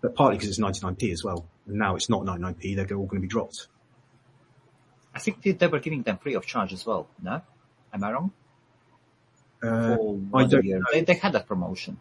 [0.00, 2.74] but partly because it's 99p as well, and now it's not 99p.
[2.74, 3.68] They're all going to be dropped.
[5.14, 7.08] I think they, were giving them free of charge as well.
[7.22, 7.42] No?
[7.92, 8.32] Am I wrong?
[9.62, 9.96] Uh,
[10.34, 10.84] I don't.
[10.92, 11.98] They, they had that promotion.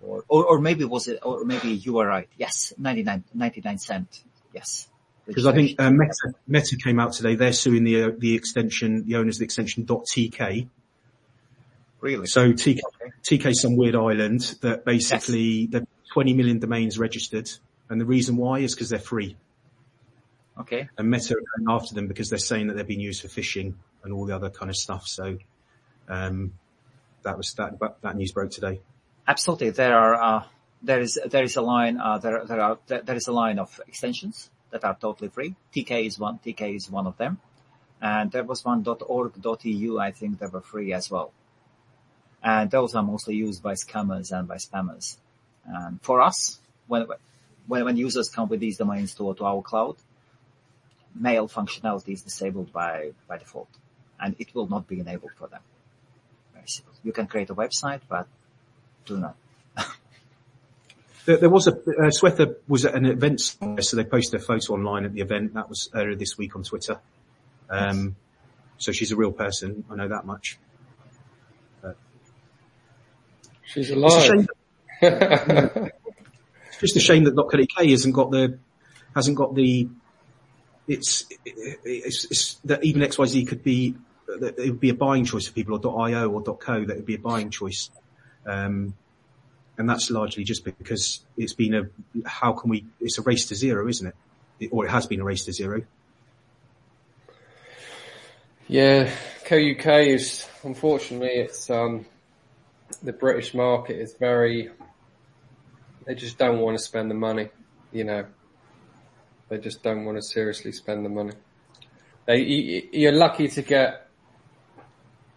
[0.00, 2.28] Or, or, or maybe was it, or maybe you were right.
[2.36, 4.22] Yes, 99, 99 cent.
[4.54, 4.88] Yes.
[5.26, 7.34] Because I think uh, Meta, Meta came out today.
[7.34, 10.68] They're suing the uh, the extension, the owners of the extension .tk.
[12.00, 12.26] really.
[12.26, 12.78] So TK.
[13.22, 17.50] TK some weird island that basically they've 20 million domains registered,
[17.90, 19.36] and the reason why is because they're free.
[20.58, 20.88] Okay.
[20.96, 23.74] And Meta are going after them because they're saying that they're being used for phishing
[24.02, 25.06] and all the other kind of stuff.
[25.06, 25.38] So
[26.08, 26.54] um,
[27.22, 28.80] that was that that news broke today.
[29.28, 29.68] Absolutely.
[29.68, 30.44] There are, uh,
[30.82, 33.58] there is, there is a line, uh, there, there are, there, there is a line
[33.58, 35.54] of extensions that are totally free.
[35.74, 37.38] TK is one, TK is one of them.
[38.00, 41.32] And there was one .org.eu, I think that were free as well.
[42.42, 45.18] And those are mostly used by scammers and by spammers.
[45.66, 47.06] And for us, when,
[47.66, 49.96] when, when users come with these domains to, to our cloud,
[51.14, 53.68] mail functionality is disabled by, by default
[54.18, 55.60] and it will not be enabled for them.
[56.54, 56.94] Very simple.
[57.04, 58.26] You can create a website, but
[59.08, 59.36] do not.
[61.24, 64.72] There, there was a, uh, Swetha was at an event, so they posted a photo
[64.72, 65.52] online at the event.
[65.52, 67.00] That was earlier this week on Twitter.
[67.68, 68.16] Um,
[68.78, 69.84] so she's a real person.
[69.90, 70.58] I know that much.
[73.68, 74.46] She's It's a alive.
[75.02, 75.92] that,
[76.68, 78.58] it's just a shame that .co.uk hasn't got the,
[79.14, 79.88] hasn't got the,
[80.86, 83.94] it's, it's, it's that even XYZ could be,
[84.28, 87.16] it would be a buying choice for people or .io or .co that would be
[87.16, 87.90] a buying choice.
[88.48, 88.94] Um,
[89.76, 91.82] and that's largely just because it's been a,
[92.26, 94.14] how can we, it's a race to zero, isn't it?
[94.58, 95.82] it or it has been a race to zero.
[98.66, 99.10] Yeah,
[99.44, 102.06] Co-UK is, unfortunately, it's, um,
[103.02, 104.70] the British market is very,
[106.06, 107.48] they just don't want to spend the money,
[107.92, 108.26] you know.
[109.48, 111.32] They just don't want to seriously spend the money.
[112.26, 114.08] They, you're lucky to get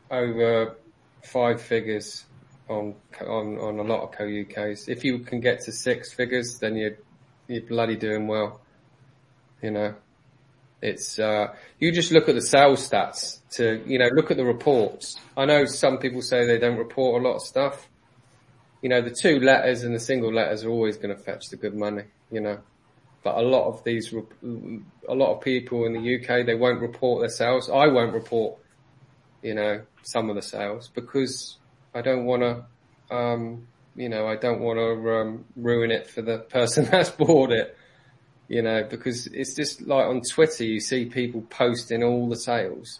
[0.10, 0.76] over
[1.24, 2.26] five figures
[2.72, 4.88] on, on, on a lot of co-UKs.
[4.88, 6.98] If you can get to six figures, then you're,
[7.48, 8.62] you're bloody doing well,
[9.62, 9.96] you know.
[10.82, 14.46] It's uh, you just look at the sales stats to you know look at the
[14.46, 15.16] reports.
[15.38, 17.88] I know some people say they don't report a lot of stuff.
[18.82, 21.58] You know the two letters and the single letters are always going to fetch the
[21.58, 22.06] good money.
[22.32, 22.60] You know,
[23.24, 27.22] but a lot of these a lot of people in the UK they won't report
[27.22, 27.70] their sales.
[27.70, 28.58] I won't report
[29.44, 31.58] you know some of the sales because
[31.94, 36.22] I don't want to um, you know I don't want to um, ruin it for
[36.22, 37.78] the person that's bought it
[38.52, 43.00] you know, because it's just like on Twitter, you see people posting all the sales.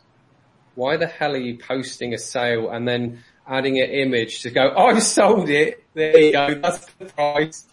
[0.76, 4.74] Why the hell are you posting a sale and then adding an image to go,
[4.74, 5.84] I've sold it.
[5.94, 6.56] There you go.
[6.56, 7.66] That's the price.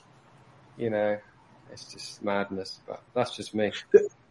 [0.76, 1.18] You know,
[1.70, 3.70] it's just madness, but that's just me.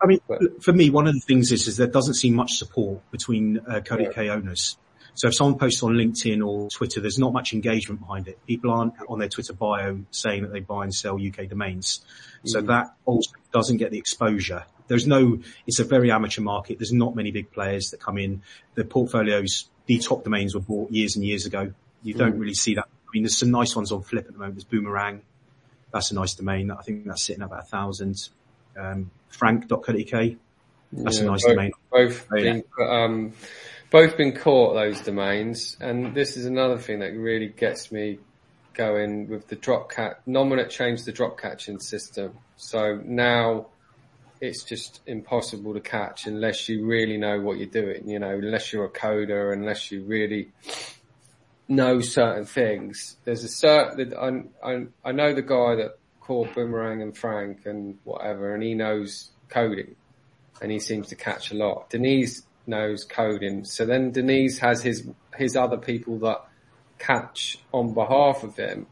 [0.01, 2.57] I mean, But- for me, one of the things is, is there doesn't seem much
[2.57, 4.77] support between uh, Cody K owners.
[5.17, 8.37] So if someone posts on LinkedIn or Twitter, there's not much engagement behind it.
[8.45, 12.01] People aren't on their Twitter bio saying that they buy and sell UK domains.
[12.45, 14.65] So that also doesn't get the exposure.
[14.87, 16.77] There's no, it's a very amateur market.
[16.77, 18.43] There's not many big players that come in.
[18.75, 21.73] The portfolios, the top domains were bought years and years ago.
[22.03, 22.85] You don't really see that.
[22.85, 24.55] I mean, there's some nice ones on Flip at the moment.
[24.55, 25.23] There's Boomerang.
[25.91, 26.69] That's a nice domain.
[26.69, 28.29] I think that's sitting at about a thousand.
[28.77, 30.35] Um, frank.co.uk.
[30.93, 31.71] That's a nice both, domain.
[31.91, 32.61] Both yeah.
[32.79, 33.33] um,
[33.89, 38.19] both been caught those domains, and this is another thing that really gets me
[38.73, 40.21] going with the drop cat.
[40.27, 43.67] Nominet changed the drop catching system, so now
[44.39, 48.07] it's just impossible to catch unless you really know what you're doing.
[48.07, 50.51] You know, unless you're a coder, unless you really
[51.67, 53.17] know certain things.
[53.23, 54.13] There's a certain,
[54.63, 58.73] I, I, I know the guy that called Boomerang and Frank and whatever, and he
[58.73, 59.95] knows coding
[60.61, 61.89] and he seems to catch a lot.
[61.89, 63.65] Denise knows coding.
[63.65, 66.45] So then Denise has his, his other people that
[66.99, 68.87] catch on behalf of him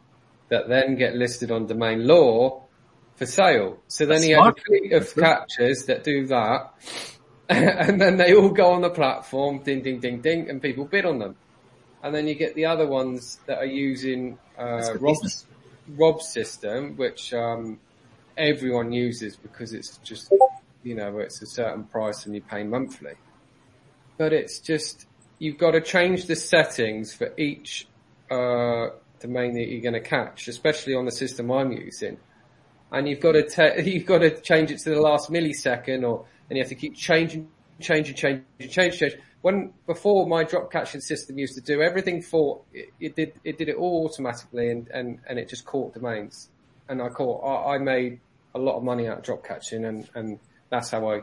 [0.49, 2.61] that then get listed on DomainLore
[3.15, 3.79] for sale.
[3.88, 6.73] So then That's he has a fleet of catchers that do that.
[7.49, 11.05] and then they all go on the platform, ding, ding, ding, ding, and people bid
[11.05, 11.35] on them.
[12.03, 15.45] And then you get the other ones that are using, uh, Rob's.
[15.88, 17.79] Rob's system, which, um,
[18.38, 20.33] everyone uses because it's just,
[20.83, 23.13] you know, it's a certain price and you pay monthly.
[24.17, 25.08] But it's just,
[25.39, 27.88] you've got to change the settings for each,
[28.32, 28.88] uh,
[29.19, 32.17] domain that you're going to catch, especially on the system I'm using.
[32.91, 36.25] And you've got to, te- you've got to change it to the last millisecond or,
[36.49, 37.49] and you have to keep changing,
[37.80, 39.15] changing, changing, change, change.
[39.41, 43.58] When, before my drop catching system used to do everything for, it, it did, it
[43.58, 46.49] did it all automatically and, and, and it just caught domains.
[46.88, 48.19] And I caught, I, I made
[48.54, 51.21] a lot of money out of drop catching and, and that's how I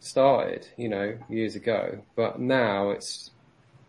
[0.00, 2.02] started, you know, years ago.
[2.16, 3.30] But now it's,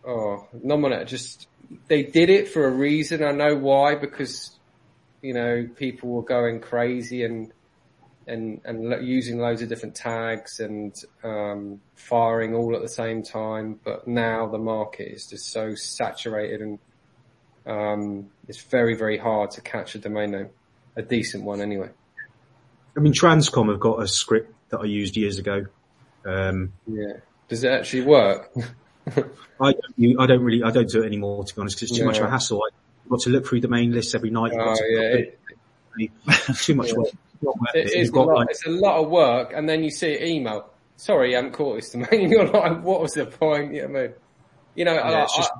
[0.06, 1.48] oh, Nominet just,
[1.88, 3.24] they did it for a reason.
[3.24, 4.58] I know why, because,
[5.22, 7.52] you know, people were going crazy and,
[8.28, 13.24] and, and lo- using loads of different tags and, um, firing all at the same
[13.24, 13.80] time.
[13.84, 16.80] But now the market is just so saturated and,
[17.66, 20.50] um, it's very, very hard to catch a domain name,
[20.96, 21.90] a decent one anyway.
[22.98, 25.66] I mean, Transcom have got a script that I used years ago.
[26.26, 27.14] Um, Yeah.
[27.48, 28.52] Does it actually work?
[29.60, 32.00] I don't, I don't really, I don't do it anymore to be honest, because it's
[32.00, 32.62] too much of a hassle.
[33.04, 34.52] I've got to look through the main list every night.
[34.54, 34.84] Oh got to
[35.98, 36.12] yeah, it,
[36.58, 36.96] too much Yeah.
[36.98, 37.08] work.
[37.74, 40.16] It is You've a lot, like, it's a lot of work and then you see
[40.18, 40.70] an email.
[40.98, 42.30] sorry, you haven't caught this domain.
[42.30, 43.74] You're like, what was the point?
[43.74, 44.14] You know, what I mean?
[44.76, 45.60] you know, Yeah, I, it's just- I,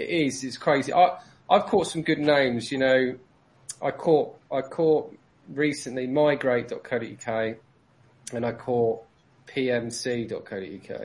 [0.00, 0.92] it is, it's crazy.
[0.92, 1.18] I,
[1.48, 3.16] I've caught some good names, you know,
[3.80, 5.16] I caught, I caught
[5.48, 7.56] recently migrate.co.uk
[8.32, 9.02] and I caught
[9.46, 11.00] pmc.co.uk.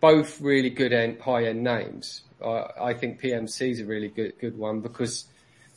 [0.00, 2.22] Both really good end, high end names.
[2.44, 5.26] I, I think PMC is a really good, good one because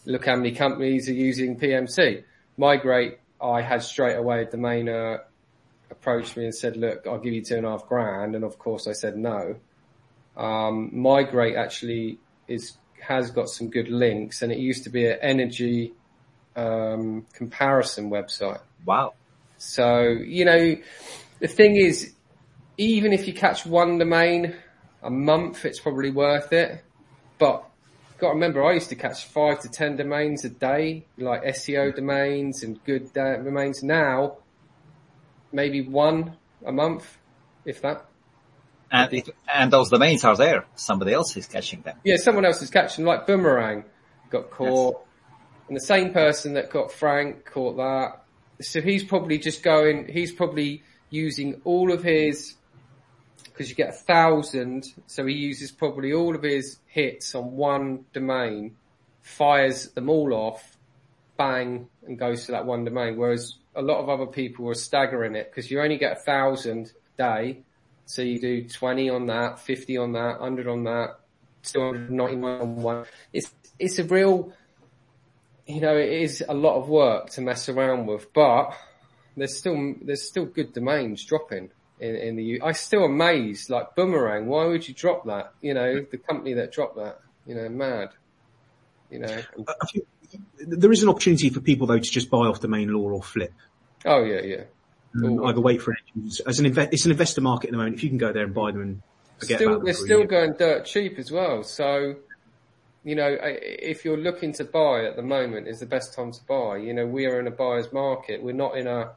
[0.05, 2.23] look how many companies are using PMC.
[2.57, 5.21] Migrate, I had straight away a domainer
[5.91, 8.35] approached me and said, look, I'll give you two and a half grand.
[8.35, 9.55] And of course I said no.
[10.37, 15.17] Um, Migrate actually is, has got some good links and it used to be an
[15.21, 15.93] energy,
[16.55, 18.61] um, comparison website.
[18.85, 19.13] Wow.
[19.57, 20.75] So, you know,
[21.45, 22.11] the thing is,
[22.75, 24.55] even if you catch one domain
[25.03, 26.83] a month, it's probably worth it.
[27.37, 27.69] But
[28.17, 31.95] got to remember, I used to catch five to ten domains a day, like SEO
[31.95, 33.83] domains and good uh, domains.
[33.83, 34.37] Now,
[35.51, 37.15] maybe one a month,
[37.63, 38.07] if that.
[38.91, 40.65] And it, and those domains are there.
[40.73, 41.99] Somebody else is catching them.
[42.03, 43.83] Yeah, someone else is catching, like Boomerang
[44.31, 45.05] got caught.
[45.67, 48.23] And the same person that got Frank caught that.
[48.61, 52.55] So he's probably just going, he's probably using all of his,
[53.43, 58.05] because you get a thousand, so he uses probably all of his hits on one
[58.13, 58.75] domain,
[59.21, 60.77] fires them all off,
[61.37, 63.17] bang, and goes to that one domain.
[63.17, 66.91] Whereas a lot of other people are staggering it because you only get a thousand
[67.17, 67.59] a day.
[68.05, 71.19] So you do 20 on that, 50 on that, 100 on that,
[71.63, 73.05] 299 on one.
[73.33, 74.53] It's, it's a real,
[75.65, 78.75] you know, it is a lot of work to mess around with, but
[79.35, 81.69] there's still, there's still good domains dropping
[81.99, 82.61] in, in the U.
[82.63, 85.53] I still amazed, like Boomerang, why would you drop that?
[85.61, 88.09] You know, the company that dropped that, you know, mad.
[89.11, 89.41] You know,
[90.59, 93.53] there is an opportunity for people though to just buy off DomainLore or flip.
[94.05, 94.63] oh yeah, yeah.
[95.15, 95.99] Um, either wait for it
[96.45, 97.95] as an inve- it's an investor market at the moment.
[97.95, 99.01] If you can go there and buy them and
[99.39, 101.63] still, they're still going dirt cheap as well.
[101.63, 102.15] So,
[103.05, 106.39] you know, if you're looking to buy at the moment, is the best time to
[106.45, 106.77] buy.
[106.77, 108.43] You know, we are in a buyer's market.
[108.43, 109.11] We're not in a,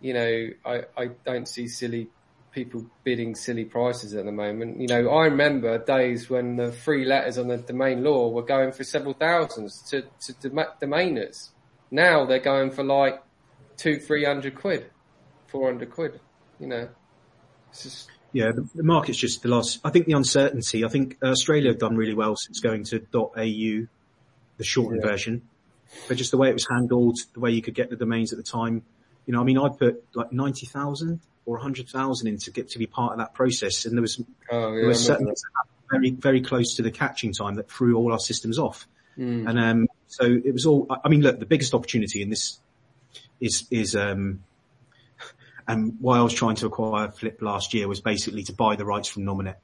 [0.00, 2.08] you know, I, I don't see silly
[2.52, 4.80] people bidding silly prices at the moment.
[4.80, 8.84] You know, I remember days when the free letters on the DomainLore were going for
[8.84, 11.50] several thousands to, to dom- domainers.
[11.90, 13.22] Now they're going for like
[13.76, 14.90] two, three hundred quid,
[15.46, 16.20] four hundred quid,
[16.58, 16.88] you know.
[17.70, 19.78] It's just, Yeah, the, the market's just the last.
[19.84, 20.84] I think the uncertainty.
[20.84, 25.10] I think Australia have done really well since going to .au, the shortened Yeah.
[25.10, 25.42] version.
[26.06, 28.36] But just the way it was handled, the way you could get the domains at
[28.36, 28.84] the time.
[29.28, 32.70] You know, I mean, I put like ninety thousand or hundred thousand in to get
[32.70, 34.18] to be part of that process, and there was
[34.50, 34.76] oh yeah.
[34.76, 37.70] there was certain remember things that happened very very close to the catching time that
[37.70, 38.88] threw all our systems off.
[39.18, 39.46] Mm.
[39.46, 40.86] And um, so it was all.
[40.88, 42.58] I- mean, look, the biggest opportunity in this
[43.38, 44.44] is is um,
[45.68, 48.86] and why I was trying to acquire Flip last year was basically to buy the
[48.86, 49.56] rights from Nominet,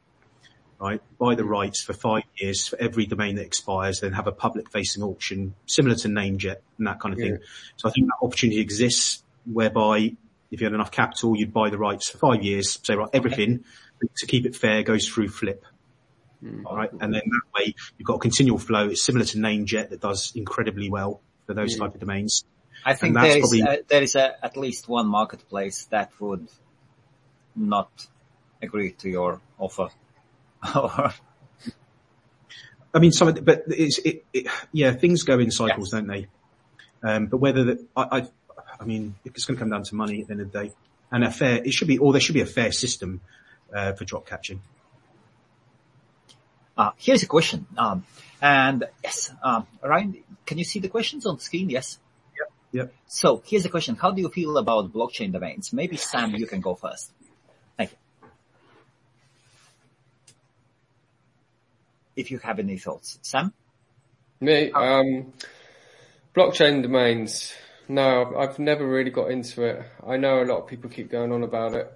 [0.78, 1.00] right?
[1.18, 4.70] Buy the rights for five years for every domain that expires, then have a public
[4.70, 7.38] facing auction similar to Namejet and that kind of thing.
[7.76, 10.16] So I think that opportunity exists whereby
[10.50, 13.64] if you had enough capital, you'd buy the rights for five years, say right, everything
[14.16, 15.64] to keep it fair goes through Flip.
[16.66, 16.90] All right.
[16.92, 18.88] And then that way you've got a continual flow.
[18.88, 22.44] It's similar to Namejet that does incredibly well for those type of domains.
[22.84, 26.48] I think there is, probably- uh, there is a, at least one marketplace that would
[27.56, 27.90] not
[28.60, 29.88] agree to your offer.
[30.62, 31.14] I
[33.00, 36.28] mean, some the, but it's, it, it, yeah, things go in cycles, don't they?
[37.02, 38.28] Um, but whether the, I, I,
[38.80, 40.72] I mean, it's going to come down to money at the end of the day
[41.14, 43.20] and a fair, it should be, or there should be a fair system,
[43.72, 44.60] uh, for drop catching.
[46.76, 47.66] Uh, here's a question.
[47.78, 48.04] Um,
[48.42, 51.70] and yes, um, Ryan, can you see the questions on the screen?
[51.70, 51.98] Yes.
[52.36, 52.52] Yep.
[52.72, 52.94] Yep.
[53.06, 53.94] So here's a question.
[53.94, 55.72] How do you feel about blockchain domains?
[55.72, 57.12] Maybe Sam, you can go first.
[57.76, 57.96] Thank you.
[62.16, 63.18] If you have any thoughts.
[63.22, 63.52] Sam?
[64.40, 65.32] Me, um,
[66.34, 67.54] blockchain domains.
[67.88, 69.82] No, I've never really got into it.
[70.06, 71.92] I know a lot of people keep going on about it.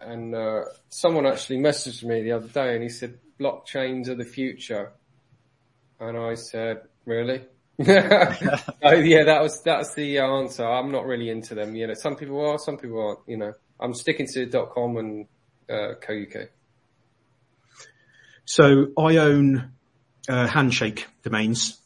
[0.00, 4.24] And, uh, someone actually messaged me the other day and he said, blockchains are the
[4.24, 4.92] future.
[6.00, 7.42] And I said, really?
[7.80, 10.66] oh yeah, that was, that's the answer.
[10.66, 11.74] I'm not really into them.
[11.74, 14.96] You know, some people are, some people aren't, you know, I'm sticking to dot .com
[14.96, 15.26] and,
[15.68, 16.48] uh, co.uk.
[18.44, 19.72] So I own,
[20.28, 21.78] uh, handshake domains.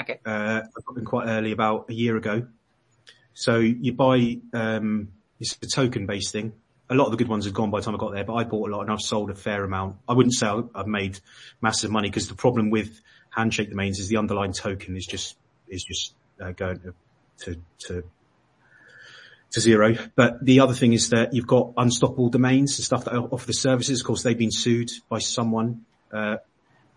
[0.00, 0.20] Okay.
[0.26, 2.46] Uh, I got them quite early about a year ago.
[3.38, 5.08] So you buy, um,
[5.38, 6.54] it's a token based thing.
[6.88, 8.32] A lot of the good ones have gone by the time I got there, but
[8.32, 9.96] I bought a lot and I've sold a fair amount.
[10.08, 11.20] I wouldn't say I've made
[11.60, 15.36] massive money because the problem with handshake domains is the underlying token is just,
[15.68, 16.94] is just uh, going to,
[17.44, 18.04] to, to
[19.50, 19.96] to zero.
[20.14, 23.52] But the other thing is that you've got unstoppable domains and stuff that offer the
[23.52, 24.00] services.
[24.00, 26.36] Of course, they've been sued by someone, uh,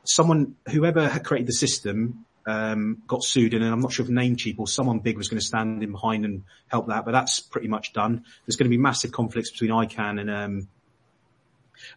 [0.05, 4.11] someone, whoever had created the system, um, got sued in, and I'm not sure if
[4.11, 7.39] Namecheap or someone big was going to stand in behind and help that, but that's
[7.39, 8.23] pretty much done.
[8.45, 10.67] There's going to be massive conflicts between ICANN and, um,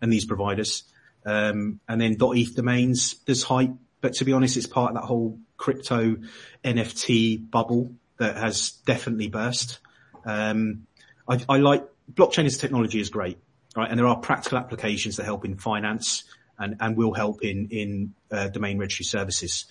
[0.03, 0.85] and these providers.
[1.25, 3.73] Um, and then .eth domains, there's hype,
[4.03, 6.17] but to be honest, it's part of that whole crypto
[6.63, 9.79] NFT bubble that has definitely burst.
[10.27, 10.87] Um,
[11.27, 13.39] I, I like blockchain as technology is great,
[13.75, 13.89] right?
[13.89, 16.25] And there are practical applications that help in finance
[16.59, 19.65] and, and will help in, in, uh, domain registry services.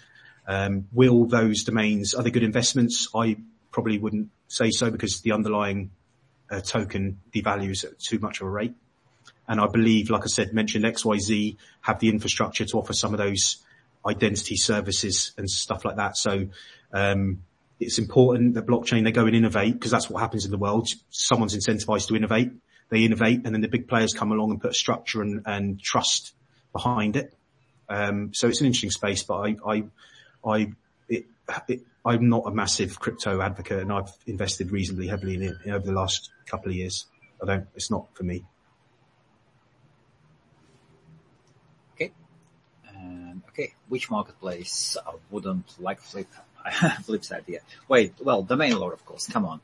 [0.47, 3.09] Um, will those domains, are they good investments?
[3.15, 3.37] I
[3.71, 5.91] probably wouldn't say so because the underlying
[6.49, 8.73] uh, token devalues at too much of a rate.
[9.47, 13.17] And I believe, like I said, mentioned XYZ have the infrastructure to offer some of
[13.17, 13.57] those
[14.05, 16.17] identity services and stuff like that.
[16.17, 16.47] So,
[16.93, 17.43] um,
[17.81, 20.87] it's important that blockchain, they go and innovate because that's what happens in the world.
[21.09, 22.51] Someone's incentivized to innovate.
[22.89, 25.81] They innovate and then the big players come along and put a structure and, and
[25.81, 26.33] trust
[26.73, 27.33] behind it.
[27.89, 29.83] Um, so it's an interesting space, but I, I,
[30.45, 30.71] I,
[31.07, 31.25] it,
[31.67, 35.85] it, I'm not a massive crypto advocate and I've invested reasonably heavily in it over
[35.85, 37.05] the last couple of years.
[37.41, 38.43] I don't, it's not for me.
[41.93, 42.11] Okay.
[42.89, 43.73] Um, okay.
[43.87, 46.27] Which marketplace I wouldn't like flip?
[47.03, 47.59] Flip's idea.
[47.87, 49.27] Wait, well, DomainLore, of course.
[49.27, 49.61] Come on.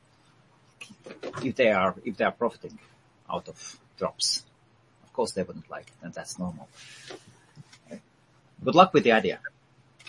[1.44, 2.80] If they are, if they are profiting
[3.32, 4.44] out of drops,
[5.04, 6.68] of course they wouldn't like it, and that's normal.
[8.64, 9.40] Good luck with the idea.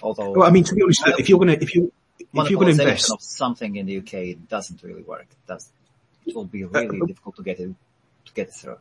[0.03, 2.73] Although, well, I mean, to be honest, if you're gonna, if you, if you're gonna
[2.73, 5.27] invest of something in the UK, it doesn't really work.
[6.27, 7.75] It will be really uh, difficult to get it
[8.27, 8.77] to get it through.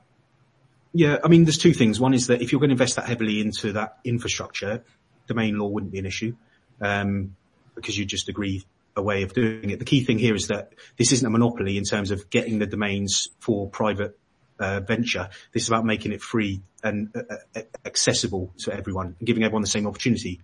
[0.93, 1.99] Yeah, I mean, there's two things.
[1.99, 4.84] One is that if you're going to invest that heavily into that infrastructure,
[5.30, 6.36] DomainLore wouldn't be an issue.
[6.82, 7.36] Um,
[7.78, 8.65] because you just agree
[8.95, 9.80] a way of doing it.
[9.80, 12.65] The key thing here is that this isn't a monopoly in terms of getting the
[12.65, 14.18] domains for private
[14.59, 15.30] uh, venture.
[15.53, 19.61] This is about making it free and uh, uh accessible to everyone and giving everyone
[19.61, 20.41] the same opportunity.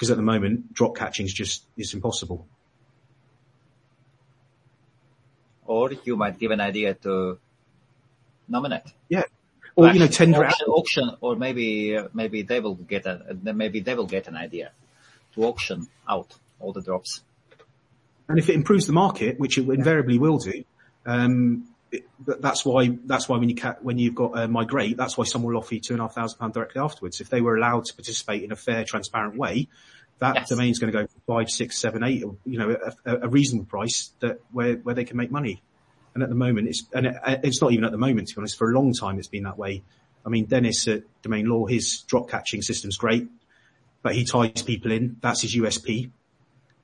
[0.00, 2.46] Because at the moment, drop catching is just, it's impossible.
[5.66, 7.38] Or you might give an idea to
[8.50, 8.94] Nominet.
[9.10, 9.24] Yeah.
[9.76, 13.80] Or, you know, tender auction, auction, or maybe, uh, maybe they will get a, maybe
[13.80, 14.70] they will get an idea
[15.34, 17.22] to auction out all the drops.
[18.26, 20.64] And if it improves the market, which it invariably will do,
[21.04, 25.18] um, it, that's why that's why when you ca- when you've got uh, migrate, that's
[25.18, 27.20] why someone will offer you two and a half thousand pound directly afterwards.
[27.20, 29.68] If they were allowed to participate in a fair, transparent way,
[30.18, 30.48] that yes.
[30.48, 34.40] domain's going to go five, six, seven, eight, you know, a, a, reasonable price that
[34.52, 35.62] where where they can make money.
[36.14, 38.40] And at the moment, it's and it, it's not even at the moment to be
[38.40, 38.56] honest.
[38.56, 39.82] For a long time, it's been that way.
[40.24, 43.28] I mean, Dennis at DomainLore, his drop catching system's great,
[44.02, 45.16] but he ties people in.
[45.20, 46.10] That's his USP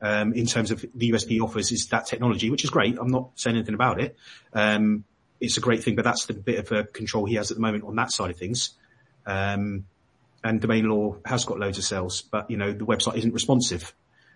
[0.00, 2.98] um, in terms of the USP offers is that technology, which is great.
[2.98, 4.16] I'm not saying anything about it.
[4.52, 5.04] Um,
[5.40, 7.60] it's a great thing, but that's the bit of a control he has at the
[7.60, 8.70] moment on that side of things.
[9.26, 9.86] Um,
[10.44, 13.94] and DomainLore has got loads of sales, but you know, the website isn't responsive.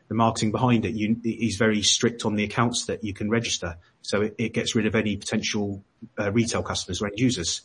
[0.08, 3.76] The marketing behind it, you, he's very strict on the accounts that you can register.
[4.02, 5.84] So it, it gets rid of any potential
[6.18, 7.60] uh, retail customers or end users.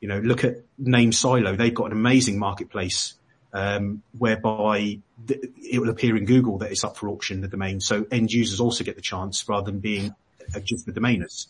[0.00, 1.56] You know, look at NameSilo.
[1.56, 3.14] They've got an amazing marketplace
[3.52, 7.80] um, whereby it will appear in Google that it's up for auction, the domain.
[7.80, 10.14] So end users also get the chance rather than being
[10.64, 11.46] just the domainers.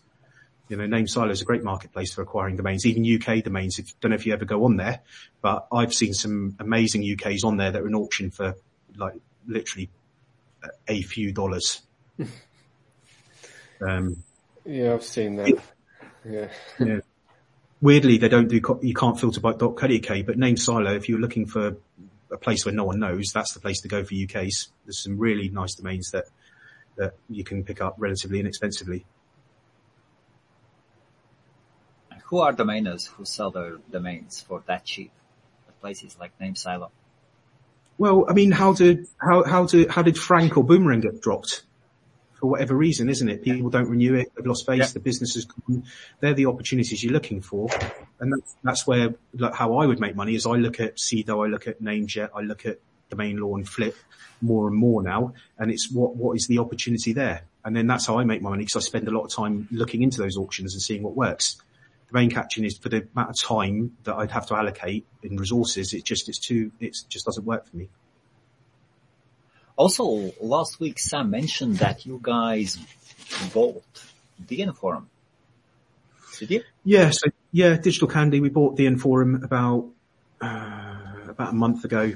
[0.69, 3.79] You know, NameSilo is a great marketplace for acquiring domains, even UK domains.
[3.79, 5.01] If, don't know if you ever go on there,
[5.43, 8.55] but I've seen some amazing UKs on there that are in auction for
[8.97, 9.15] like
[9.47, 9.91] literally
[10.89, 11.83] a few dollars.
[13.87, 14.23] um,
[14.65, 15.59] yeah, I've seen that.
[16.25, 16.49] Yeah.
[16.79, 17.01] yeah
[17.85, 21.77] weirdly, they don't do, you can't filter by .co.uk, but NameSilo, if you're looking for
[22.35, 24.69] a place where no one knows, that's the place to go for UKs.
[24.85, 26.25] There's some really nice domains that,
[26.97, 29.07] that you can pick up relatively inexpensively.
[32.27, 35.13] Who are domainers who sell their domains for that cheap?
[35.67, 36.91] The places like NameSilo.
[37.97, 41.63] Well, I mean, how did, how, how did, how did Frank or Boomerang get dropped?
[42.45, 43.43] for whatever reason, isn't it?
[43.43, 44.31] People don't renew it.
[44.37, 44.79] They've lost face.
[44.79, 44.87] Yeah.
[44.89, 45.85] The business is gone.
[46.21, 47.69] They're the opportunities you're looking for.
[48.21, 51.45] And that's, that's where, like, how I would make money is I look at Sedo,
[51.45, 52.79] I look at Namejet, I look at
[53.11, 53.97] DomainLore and flip
[54.41, 55.35] more and more now.
[55.59, 57.43] And it's what, what is the opportunity there?
[57.65, 59.69] And then that's how I make my money because I spend a lot of time
[59.71, 61.57] looking into those auctions and seeing what works.
[62.09, 65.37] The Domain catching is for the amount of time that I'd have to allocate in
[65.37, 65.95] resources.
[65.95, 67.89] It just, it's too, it just doesn't work for me.
[69.77, 72.79] Also, last week Sam mentioned that you guys
[73.53, 73.83] bought
[74.45, 75.09] DN Forum.
[76.39, 76.63] Did you?
[76.85, 78.41] Yeah, so yeah, Digital Candy.
[78.41, 79.87] We bought the Forum about
[80.41, 80.97] uh,
[81.29, 82.13] about a month ago.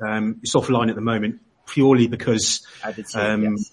[0.00, 2.66] Um, it's offline at the moment purely because
[3.14, 3.70] um, yes.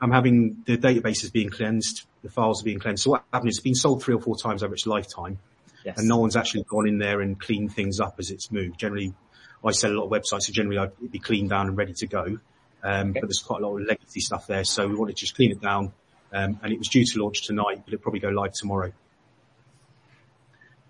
[0.00, 2.02] I'm having the database is being cleansed.
[2.22, 3.02] the files are being cleansed.
[3.02, 5.38] So what happened is it's been sold three or four times over its lifetime
[5.84, 5.98] Yes.
[5.98, 8.78] and no one's actually gone in there and cleaned things up as it's moved.
[8.78, 9.14] Generally,
[9.64, 11.94] I sell a lot of websites, so generally I'd it'd be cleaned down and ready
[11.94, 12.38] to go.
[12.84, 13.20] Um, Okay.
[13.20, 15.50] but there's quite a lot of legacy stuff there, so we wanted to just clean
[15.50, 15.92] it down.
[16.32, 18.92] Um, and it was due to launch tonight, but it'll probably go live tomorrow.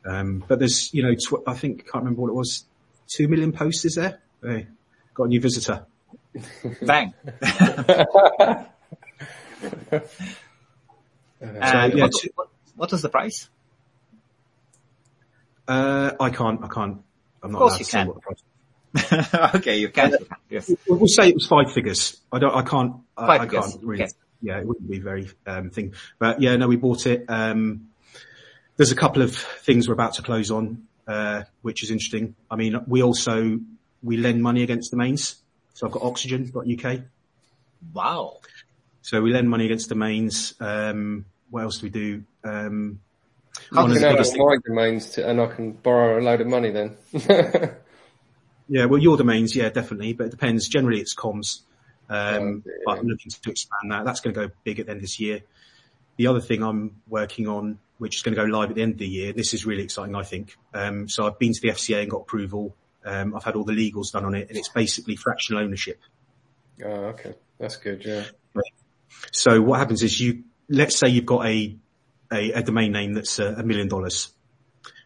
[0.07, 2.65] Um, but there's, you know, tw- I think, can't remember what it was,
[3.09, 4.21] two million posters there?
[4.43, 4.69] Hey,
[5.15, 5.87] got a new visitor.
[6.83, 7.13] Bang.
[7.43, 8.65] and
[11.41, 13.49] yeah, what, what, what was the price?
[15.67, 17.03] Uh, I can't, I can't,
[17.43, 18.07] I'm not course allowed you to say can.
[18.07, 18.43] what the price
[19.57, 20.17] okay, you can.
[20.49, 20.71] Yes.
[20.89, 22.19] We'll say it was five figures.
[22.33, 24.13] I don't, I can't, I, Five I figures, can't really, okay.
[24.41, 25.95] yeah, it wouldn't be very, um, thing.
[26.19, 27.25] But yeah, no, we bought it.
[27.29, 27.89] Um,
[28.77, 32.35] there's a couple of things we're about to close on, uh, which is interesting.
[32.51, 33.61] I mean, we also,
[34.03, 35.37] we lend money against domains.
[35.75, 37.01] So I've got oxygen.uk.
[37.93, 38.39] Wow.
[39.03, 40.55] So we lend money against domains.
[40.61, 42.25] Um, what else do we do?
[42.45, 43.01] Um,
[43.73, 46.21] I one of can the add biggest all my domains to, and I can borrow
[46.21, 46.97] a load of money then.
[48.69, 50.69] Yeah, well, your domains, yeah, definitely, but it depends.
[50.69, 51.61] Generally, it's comms.
[52.09, 52.99] Um, Oh, but.
[52.99, 54.05] I'm looking to expand that.
[54.05, 55.41] That's going to go big at the end of this year.
[56.17, 58.93] The other thing I'm working on, which is going to go live at the end
[58.93, 60.57] of the year, this is really exciting, I think.
[60.75, 62.77] Um, so I've been to the FCA and got approval.
[63.05, 66.01] Um, I've had all the legals done on it, and it's basically fractional ownership.
[66.85, 67.35] oh, okay.
[67.59, 68.25] That's good, yeah.
[69.33, 71.77] So what happens is you, let's say you've got a,
[72.33, 74.33] a, a domain name that's a, million dollars.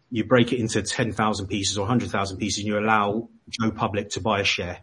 [0.09, 4.21] You break it into 10,000 pieces or 100,000 pieces and you allow Joe Public to
[4.21, 4.79] buy a share.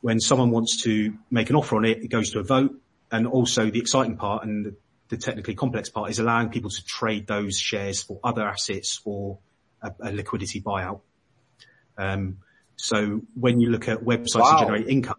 [0.00, 2.74] When someone wants to make an offer on it, it goes to a vote.
[3.10, 4.76] And also the exciting part and
[5.08, 9.38] the, technically complex part is allowing people to trade those shares for other assets or
[9.82, 11.00] a, a liquidity buyout.
[11.96, 12.38] Um,
[12.76, 14.50] so when you look at websites Wow.
[14.52, 15.16] that generate income,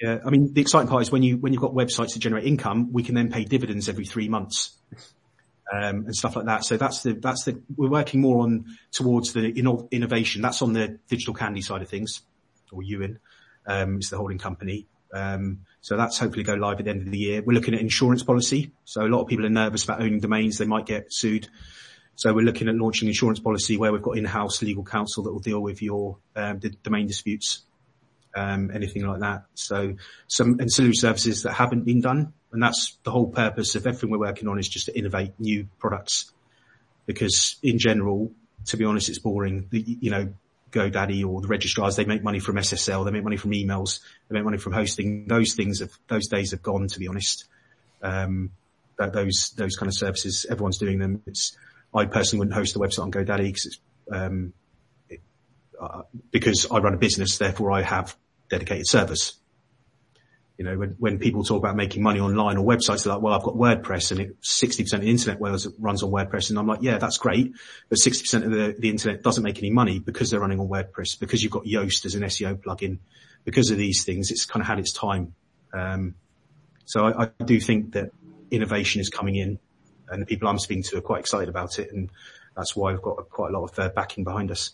[0.00, 2.44] yeah, I mean, the exciting part is when you, when you've got websites that generate
[2.44, 4.76] income, we can then pay dividends every three months.
[5.70, 6.64] Um, and stuff like that.
[6.64, 10.40] So that's the, that's the, we're working more on towards the inno- innovation.
[10.40, 12.22] That's on the digital candy side of things
[12.72, 13.18] or Ewan,
[13.66, 14.86] um, is the holding company.
[15.12, 17.42] Um, so that's hopefully go live at the end of the year.
[17.42, 18.72] We're looking at insurance policy.
[18.84, 20.58] So a lot of people are nervous about owning domains.
[20.58, 21.48] They might get sued.
[22.16, 25.40] So we're looking at launching insurance policy where we've got in-house legal counsel that will
[25.40, 27.62] deal with your, um, domain disputes
[28.38, 29.44] um, anything like that.
[29.54, 29.94] So
[30.26, 32.32] some ancillary services that haven't been done.
[32.52, 35.68] And that's the whole purpose of everything we're working on is just to innovate new
[35.78, 36.32] products.
[37.06, 38.32] Because in general,
[38.66, 39.68] to be honest, it's boring.
[39.70, 40.34] You know,
[40.70, 44.34] GoDaddy or the registrars, they make money from SSL, they make money from emails, they
[44.34, 45.26] make money from hosting.
[45.26, 47.46] Those things have, those days have gone, to be honest.
[48.02, 48.50] Um,
[48.98, 51.22] that those, those kind of services, everyone's doing them.
[51.26, 51.56] It's,
[51.94, 53.78] I personally wouldn't host a website on GoDaddy because it's,
[54.10, 54.52] um,
[55.80, 58.16] uh, because I run a business, therefore I have
[58.50, 59.34] dedicated servers.
[60.58, 63.32] You know, when, when people talk about making money online or websites, they're like, well,
[63.32, 65.64] I've got WordPress and it, 60% of the internet runs
[66.02, 66.50] on WordPress.
[66.50, 67.52] And I'm like, yeah, that's great.
[67.88, 71.18] But 60% of the, the internet doesn't make any money because they're running on WordPress,
[71.20, 72.98] because you've got Yoast as an SEO plugin,
[73.44, 74.32] because of these things.
[74.32, 75.32] It's kind of had its time.
[75.72, 76.16] Um,
[76.86, 78.10] so I, I do think that
[78.50, 79.58] innovation is coming in
[80.10, 81.92] and the people I'm speaking to are quite excited about it.
[81.92, 82.10] And
[82.56, 84.72] that's why we've got quite a lot of uh, backing behind us.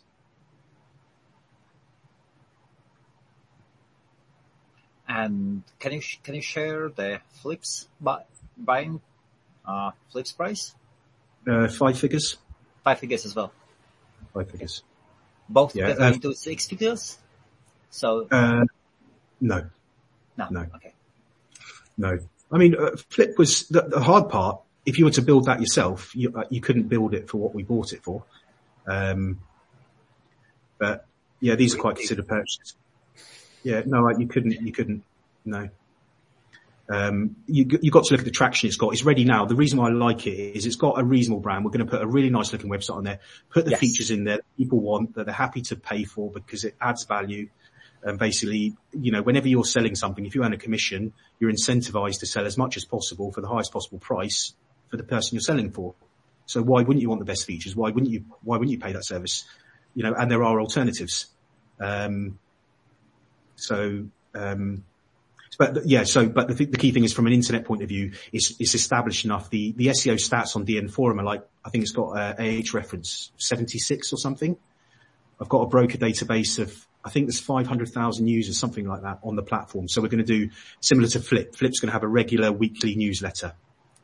[5.14, 8.26] And can you sh- can you share the flips bu-
[8.58, 9.00] buying
[9.64, 10.74] uh, flips price?
[11.46, 12.36] Uh, five figures,
[12.82, 13.52] Five figures as well.
[14.34, 14.82] five figures.
[15.48, 17.18] Both Yeah, together uh, into six figures.
[17.90, 18.64] So Uh,
[19.40, 19.70] no,
[20.36, 20.66] no, no.
[20.74, 20.94] okay.
[21.96, 22.18] no.
[22.50, 24.62] I mean, uh, Flip was the, the hard part.
[24.84, 27.54] If you were to build that yourself, you, uh, you couldn't build it for what
[27.54, 28.24] we bought it for.
[28.86, 29.40] Um,
[30.78, 31.06] but
[31.40, 32.74] yeah, these are quite considered purchases.
[33.64, 35.02] Yeah, no, you couldn't, you couldn't,
[35.44, 35.68] no.
[36.88, 38.92] Um, you, you got to look at the traction it's got.
[38.92, 39.46] It's ready now.
[39.46, 41.64] The reason why I like it is it's got a reasonable brand.
[41.64, 43.80] We're going to put a really nice looking website on there, put the Yes.
[43.80, 47.04] features in there that people want, that they're happy to pay for because it adds
[47.04, 47.48] value.
[48.02, 52.20] And basically, you know, whenever you're selling something, if you earn a commission, you're incentivized
[52.20, 54.52] to sell as much as possible for the highest possible price
[54.90, 55.94] for the person you're selling for.
[56.44, 57.74] So why wouldn't you want the best features?
[57.74, 59.44] Why wouldn't you, why wouldn't you pay that service?
[59.94, 61.28] You know, and there are alternatives.
[61.80, 62.38] Um,
[63.64, 64.04] so,
[64.34, 64.84] um,
[65.58, 67.88] but yeah, so, but the, th- the key thing is from an internet point of
[67.88, 69.50] view, it's, it's established enough.
[69.50, 72.74] The, the SEO stats on DN forum are like, I think it's got a AH
[72.74, 74.56] reference 76 or something.
[75.40, 79.36] I've got a broker database of, I think there's 500,000 users, something like that on
[79.36, 79.88] the platform.
[79.88, 80.50] So we're going to do
[80.80, 81.54] similar to Flip.
[81.54, 83.54] Flip's going to have a regular weekly newsletter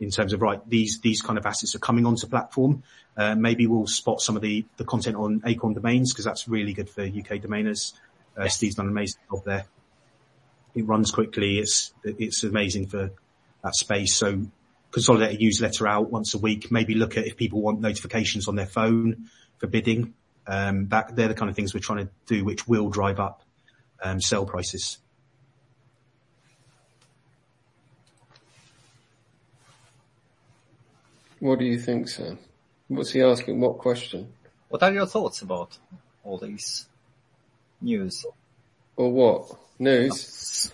[0.01, 2.83] in terms of, right, these, these kind of assets are coming onto platform.
[3.17, 6.73] Uh, maybe we'll spot some of the, the content on Acorn domains because that's really
[6.73, 7.93] good for UK domainers.
[8.37, 9.67] Uh, Steve's done an amazing job there.
[10.75, 11.59] It runs quickly.
[11.59, 13.11] It's, it's amazing for
[13.63, 14.15] that space.
[14.15, 14.43] So
[14.93, 18.57] consolidate a newsletter out once a week, maybe look at if people want notifications on
[18.57, 19.29] their phone
[19.59, 20.15] for bidding.
[20.47, 23.43] That they're the kind of things we're trying to do, which will drive up
[24.19, 24.99] sale prices.
[31.39, 32.39] What do you think, Sam?
[32.89, 33.61] What's he asking?
[33.61, 34.33] What question?
[34.69, 35.79] What are your thoughts about
[36.23, 36.87] all these
[37.81, 38.25] news?
[38.97, 39.57] Or what?
[39.79, 40.21] News?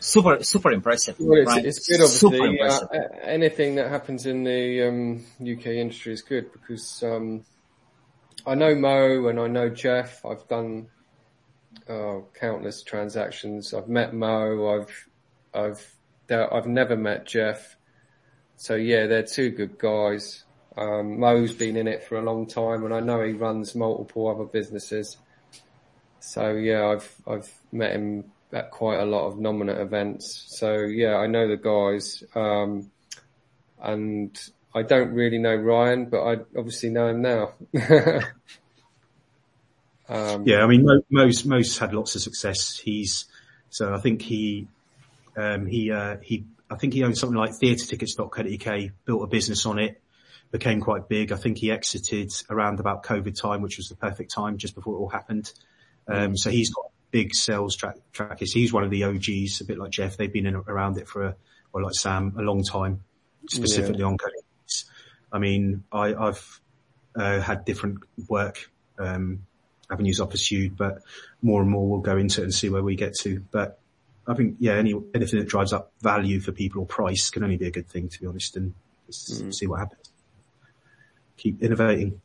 [0.01, 1.17] Super, super impressive.
[1.21, 1.65] Well, it's, right?
[1.65, 2.61] it's good, obviously.
[2.61, 7.45] Uh, anything that happens in the um, UK industry is good because um,
[8.47, 10.25] I know Mo and I know Jeff.
[10.27, 10.89] I've done
[11.89, 13.73] uh, countless transactions.
[13.75, 14.81] I've met Mo.
[14.81, 15.09] I've
[15.55, 15.95] I've
[16.31, 17.77] I've never met Jeff.
[18.57, 20.45] So yeah, they're two good guys.
[20.77, 24.29] Um, Mo's been in it for a long time, and I know he runs multiple
[24.29, 25.17] other businesses.
[26.21, 30.45] So yeah, I've I've met him at quite a lot of Nominet events.
[30.59, 32.91] So yeah, I know the guys, um,
[33.83, 34.37] and
[34.77, 37.55] I don't really know Ryan, but I obviously know him now.
[40.09, 42.77] um, Yeah, I mean, most Mo's, Mo's had lots of success.
[42.77, 43.25] He's,
[43.71, 44.69] so I think he,
[45.35, 49.79] um, he, uh, he, I think he owned something like theatretickets.co.uk, built a business on
[49.79, 49.99] it,
[50.51, 51.33] became quite big.
[51.33, 54.95] I think he exited around about COVID time, which was the perfect time just before
[54.97, 55.53] it all happened.
[56.09, 58.53] Um, so he's got big sales track, trackers.
[58.53, 60.17] He's one of the OGs, a bit like Jeff.
[60.17, 61.37] They've been in, around it for a,
[61.73, 63.03] or like Sam, a long time,
[63.49, 64.41] specifically on coding.
[65.33, 66.61] I mean, I, I've,
[67.17, 67.99] uh, had different
[68.29, 69.47] work, um,
[69.91, 71.03] avenues I pursued, but
[71.43, 73.43] more and more we'll go into it and see where we get to.
[73.51, 73.79] But
[74.27, 77.57] I think, yeah, any, anything that drives up value for people or price can only
[77.57, 78.75] be a good thing, to be honest, and
[79.07, 80.11] just see what happens.
[81.37, 82.21] Keep innovating.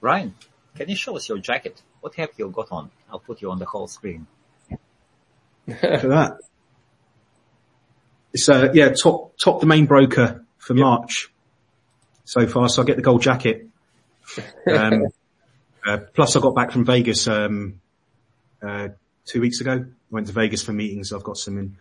[0.00, 0.34] Ryan,
[0.76, 1.82] can you show us your jacket?
[2.00, 2.90] What have you got on?
[3.10, 4.26] I'll put you on the whole screen.
[5.68, 6.38] At that.
[8.32, 11.32] It's uh yeah, top top the main broker for March
[12.24, 12.68] so far.
[12.68, 13.68] So I get the gold jacket.
[14.66, 15.04] Um,
[15.86, 17.80] uh, plus I got back from Vegas um,
[18.62, 18.88] uh,
[19.26, 19.84] two weeks ago.
[20.10, 21.12] Went to Vegas for meetings.
[21.12, 21.76] I've got some in,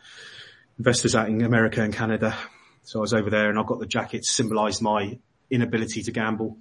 [0.78, 2.38] investors out in America and Canada.
[2.84, 5.18] So I was over there and I've got the jacket to symbolise my
[5.50, 6.58] inability to gamble.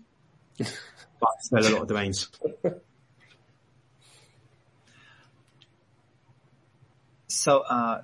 [1.23, 2.29] but I sell a lot of domains.
[7.29, 8.03] So, uh,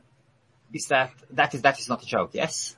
[0.72, 2.74] is that, that is, that is not a joke, yes?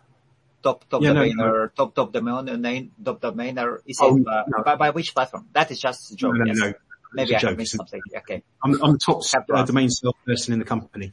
[0.63, 4.43] Top, top Yeah, no, domainer, top, top domainer, name, top domainer, is Oh, it, uh,
[4.49, 4.65] no.
[4.65, 5.47] by, by which platform?
[5.53, 6.59] That is just a joke, No, no, yes?
[6.59, 6.73] no.
[7.15, 8.01] Maybe I missed something.
[8.15, 8.43] Okay.
[8.65, 9.23] I'm, I'm the top
[9.55, 11.13] uh, domain salesperson in the company.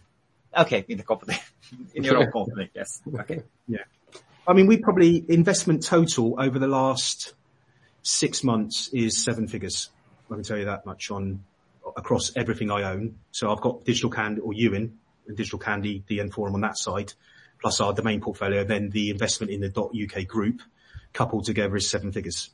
[0.57, 1.37] Okay, in the company.
[1.93, 3.01] in your own company, yes.
[3.19, 3.43] Okay.
[3.67, 3.83] Yeah.
[4.47, 7.35] I mean, we probably investment total over the last
[8.07, 9.89] six months is seven figures.
[10.31, 11.43] I can tell you that much on
[11.95, 13.15] across everything I own.
[13.31, 14.97] So I've got Digital Candy or Ewan
[15.27, 17.13] and Digital Candy DN Forum on that side,
[17.61, 18.63] plus our domain portfolio.
[18.63, 20.61] Then the investment in the .uk group
[21.13, 22.49] coupled together is seven figures.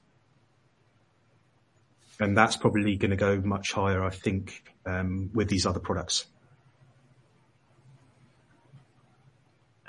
[2.20, 6.26] And that's probably going to go much higher, I think, um, with these other products.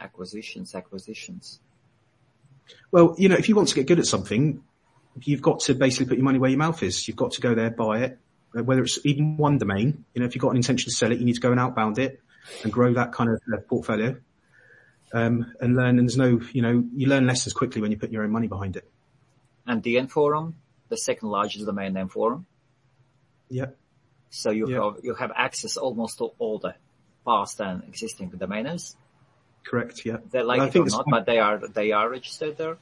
[0.01, 1.61] Acquisitions, acquisitions.
[2.91, 4.63] Well, you know, if you want to get good at something,
[5.23, 7.07] you've got to basically put your money where your mouth is.
[7.07, 8.19] You've got to go there, buy it,
[8.57, 10.05] Uh, whether it's even one domain.
[10.15, 11.61] You know, if you've got an intention to sell it, you need to go and
[11.61, 12.21] outbound it
[12.63, 14.17] and grow that kind of uh, portfolio.
[15.13, 18.11] Um, and learn, and there's no, you know, you learn lessons quickly when you put
[18.11, 18.91] your own money behind it.
[19.67, 20.57] And DN Forum,
[20.89, 22.47] the second largest domain name forum.
[23.49, 23.67] Yeah.
[24.31, 24.83] So you Yeah.
[24.85, 26.75] have, you have access almost to all the
[27.25, 28.97] past and existing domainers.
[29.65, 30.05] Correct.
[30.05, 30.19] Yeah.
[30.31, 32.77] They like I it think or not, but they are, they are registered there.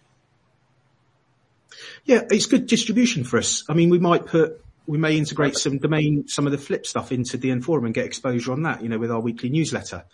[2.05, 3.65] Yeah, it's good distribution for us.
[3.69, 7.13] I mean, we might put, we may integrate some domain, some of the flip stuff
[7.13, 10.05] into DN Forum and get exposure on that, you know, with our weekly newsletter.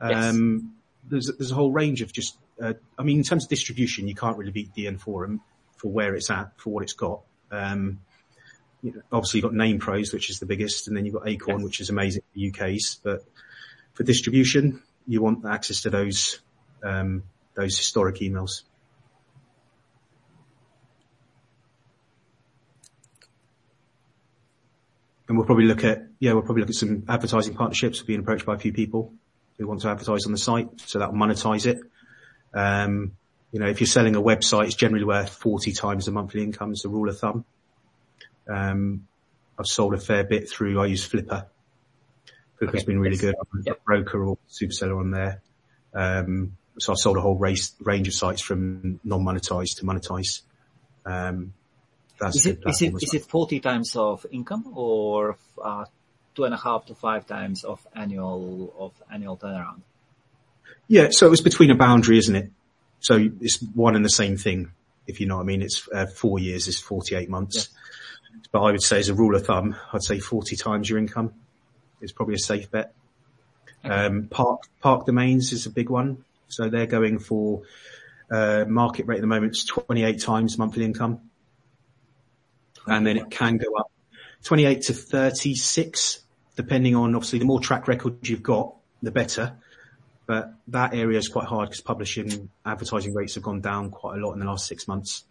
[0.00, 0.34] Yes.
[0.34, 0.74] Um,
[1.08, 4.14] there's, there's a whole range of just, uh, I mean, in terms of distribution, you
[4.14, 5.40] can't really beat DN Forum
[5.76, 7.20] for where it's at, for what it's got.
[7.50, 8.00] Um,
[8.82, 11.58] you know, obviously you've got NamePros, which is the biggest, and then you've got Acorn,
[11.58, 11.64] Yes.
[11.64, 13.24] which is amazing for UK's, but
[13.94, 16.40] for distribution, you want access to those,
[16.82, 17.22] um,
[17.54, 18.62] those historic emails.
[25.28, 28.00] And we'll probably look at, yeah, we'll probably look at some advertising partnerships.
[28.00, 29.12] We're being approached by a few people
[29.58, 31.78] who want to advertise on the site, so that'll monetize it.
[32.54, 33.12] Um,
[33.52, 36.72] you know, if you're selling a website, it's generally worth 40 times the monthly income
[36.72, 37.44] as a rule of thumb.
[38.48, 39.06] Um,
[39.58, 41.46] I've sold a fair bit through, I use Flippa.
[42.60, 42.84] Flippa's Okay.
[42.84, 43.34] been really good.
[43.52, 45.40] I'm a broker or super seller on there.
[45.94, 50.42] Um, so I've sold a whole race, range of sites from non-monetized to monetized.
[51.04, 51.54] Um,
[52.18, 53.22] that's Is it, is it, platform as is well.
[53.22, 55.84] it 40 times of income or, uh,
[56.34, 59.80] two and a half to five times of annual, of annual turnaround?
[60.88, 62.50] Yeah, so it was between a boundary, isn't it?
[63.00, 64.70] So it's one and the same thing,
[65.06, 65.62] if you know what I mean.
[65.62, 67.68] It's uh, four years is 48 months.
[68.52, 71.32] But I would say as a rule of thumb, I'd say 40 times your income
[72.00, 72.94] is probably a safe bet.
[73.84, 76.24] Um, park, park domains is a big one.
[76.48, 77.62] So they're going for,
[78.30, 81.20] uh, market rate at the moment is 28 times monthly income.
[82.86, 83.90] And then it can go up
[84.44, 86.20] 28 to 36,
[86.54, 89.56] depending on obviously the more track record you've got, the better.
[90.26, 94.20] But that area is quite hard because publishing advertising rates have gone down quite a
[94.24, 95.24] lot in the last six months.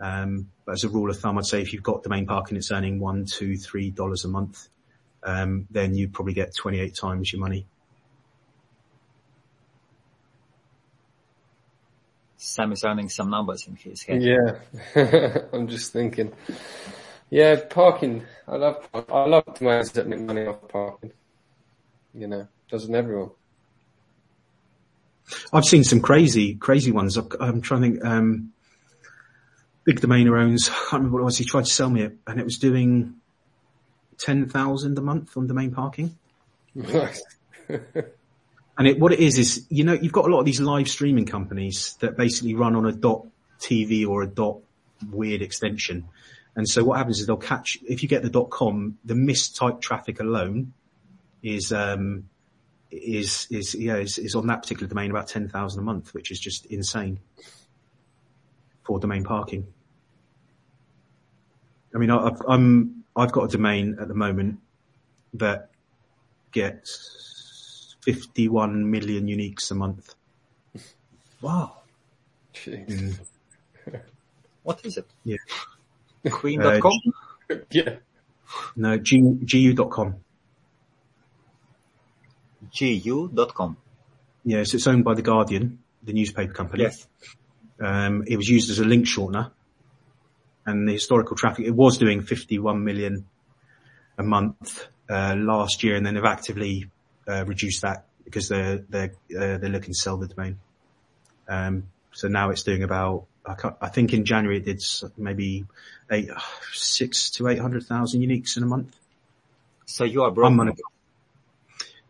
[0.00, 2.70] Um, but as a rule of thumb, I'd say if you've got domain parking, it's
[2.70, 4.68] earning one, two, three dollars a month.
[5.22, 7.66] Um, then you probably get 28 times your money.
[12.38, 14.22] Sam is earning some numbers in his head.
[14.22, 14.58] Yeah,
[15.52, 16.32] I'm just thinking.
[17.30, 18.24] Yeah, parking.
[18.46, 21.12] I love I love domains that make money off parking.
[22.14, 23.30] You know, doesn't everyone?
[25.52, 27.18] I've seen some crazy, crazy ones.
[27.18, 28.52] I've, I'm trying to think, um,
[29.84, 32.16] big domainer owns, I can't remember what it was, he tried to sell me it
[32.26, 33.14] and it was doing
[34.18, 36.16] 10,000 a month on domain parking.
[36.74, 37.22] Nice.
[38.78, 40.88] And it, what it is, is, you know, you've got a lot of these live
[40.88, 43.26] streaming companies that basically run on a dot
[43.58, 44.58] TV or a dot
[45.10, 46.08] weird extension.
[46.54, 49.80] And so what happens is they'll catch, if you get the dot com, the mistype
[49.80, 50.72] traffic alone
[51.42, 52.28] is, um,
[52.92, 56.38] is, is, yeah, is, is on that particular domain about 10,000 a month, which is
[56.38, 57.18] just insane
[58.84, 59.66] for domain parking.
[61.92, 64.60] I mean, I've, I'm, I've got a domain at the moment
[65.34, 65.70] that
[66.52, 67.37] gets
[68.12, 70.14] 51 million uniques a month.
[71.42, 71.82] Wow.
[72.54, 73.18] Jeez.
[74.62, 75.06] What is it?
[75.24, 75.36] Yeah.
[76.30, 76.92] Queen.com?
[77.70, 77.96] Yeah.
[78.76, 80.16] No, G, gu.com.
[82.78, 83.76] gu.com.
[84.44, 86.82] Yes, it's owned by The Guardian, the newspaper company.
[86.82, 87.06] Yes.
[87.80, 89.50] Um, it was used as a link shortener
[90.66, 93.24] and the historical traffic, it was doing 51 million
[94.18, 96.90] a month, uh, last year and then they've actively,
[97.28, 100.58] uh, reduced that because they're, they're, uh, they're looking to sell the domain.
[101.48, 104.82] Um, so now it's doing about, I, can't, I think in January it did
[105.16, 105.66] maybe
[106.10, 106.28] eight,
[106.72, 108.94] six to 800,000 uniques in a month.
[109.86, 110.50] So you are broke.
[110.50, 110.72] I'm on a,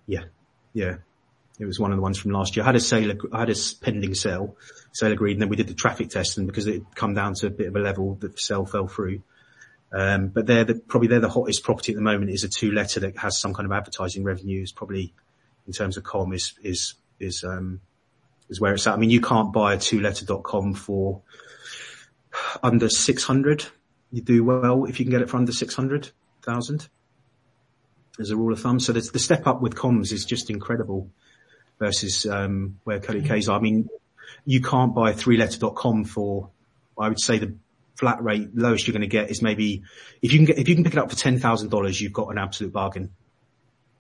[0.07, 0.25] yeah,
[0.73, 0.97] yeah.
[1.59, 2.65] It was one of the ones from last year.
[2.65, 4.57] I had a sale, I had a pending sale,
[4.93, 7.35] sale agreed, and then we did the traffic test, and because it had come down
[7.35, 9.23] to a bit of a level, the sale fell through.
[9.93, 12.73] Um, but they're the, probably they're the hottest property at the moment is a two
[12.73, 15.15] letter that has some kind of advertising revenues, probably
[15.67, 17.81] in terms of com is, is, is, um,
[18.49, 18.95] is where it's at.
[18.95, 21.23] I mean, you can't buy a two letter.com for
[22.63, 23.67] under 600.
[24.11, 26.89] You do well if you can get it for under 600,000
[28.19, 28.81] as a rule of thumb.
[28.81, 31.11] So the, the step up with comms is just incredible
[31.79, 33.59] versus, um, where co.uk's are.
[33.59, 33.89] I mean,
[34.45, 36.51] you can't buy three letter.com for,
[36.99, 37.55] I would say the
[37.99, 39.83] flat rate lowest you're going to get is maybe
[40.23, 42.39] if you can get, if you can pick it up for $10,000, you've got an
[42.39, 43.11] absolute bargain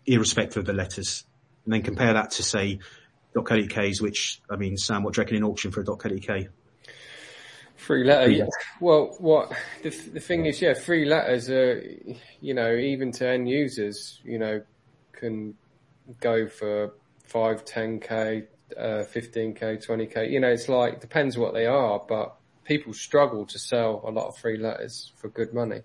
[0.07, 1.25] irrespective of the letters.
[1.65, 2.79] And then compare that to say
[3.35, 6.47] .co.uk's, which, I mean, Sam, what do you reckon in auction for a .co.uk?
[7.77, 8.31] Free letter.
[8.31, 8.39] Yeah.
[8.39, 8.47] Yeah.
[8.81, 11.83] Well, what the the thing is, yeah, free letters are,
[12.41, 14.63] you know, even to end users, you know,
[15.13, 15.55] can
[16.21, 16.95] go for
[17.25, 18.45] five, ten k,
[18.77, 20.29] uh, fifteen k, twenty k.
[20.29, 22.38] You know, it's like depends what they are, but
[22.69, 25.81] people struggle to sell a lot of free letters for good money.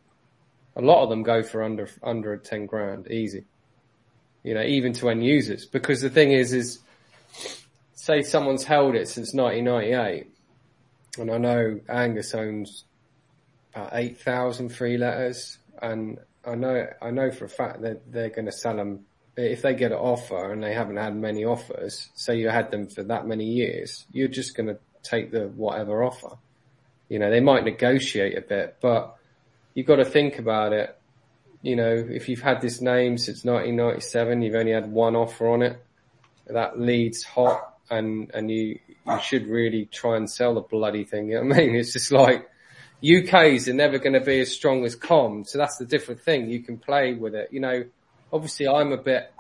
[0.76, 3.46] A lot of them go for under under ten grand, easy.
[4.44, 6.80] You know, even to end users, because the thing is, is
[7.94, 10.28] say someone's held it since 1998
[11.18, 12.84] and I know Angus owns
[13.74, 18.48] about 8,000 free letters and I know, I know for a fact that they're going
[18.48, 19.06] to sell them
[19.38, 22.88] if they get an offer and they haven't had many offers, say you had them
[22.88, 26.38] for that many years, you're just going to take the whatever offer.
[27.14, 29.16] You know, they might negotiate a bit, but
[29.76, 30.98] you've got to think about it.
[31.62, 35.62] You know, if you've had this name since 1997, you've only had one offer on
[35.62, 35.86] it,
[36.48, 41.28] that leads hot and, and you, you should really try and sell the bloody thing.
[41.28, 41.76] You know what I mean?
[41.76, 42.50] It's just like
[43.04, 45.44] UKs are never going to be as strong as com.
[45.46, 46.50] So that's the different thing.
[46.50, 47.50] You can play with it.
[47.52, 47.84] You know,
[48.32, 49.32] obviously I'm a bit,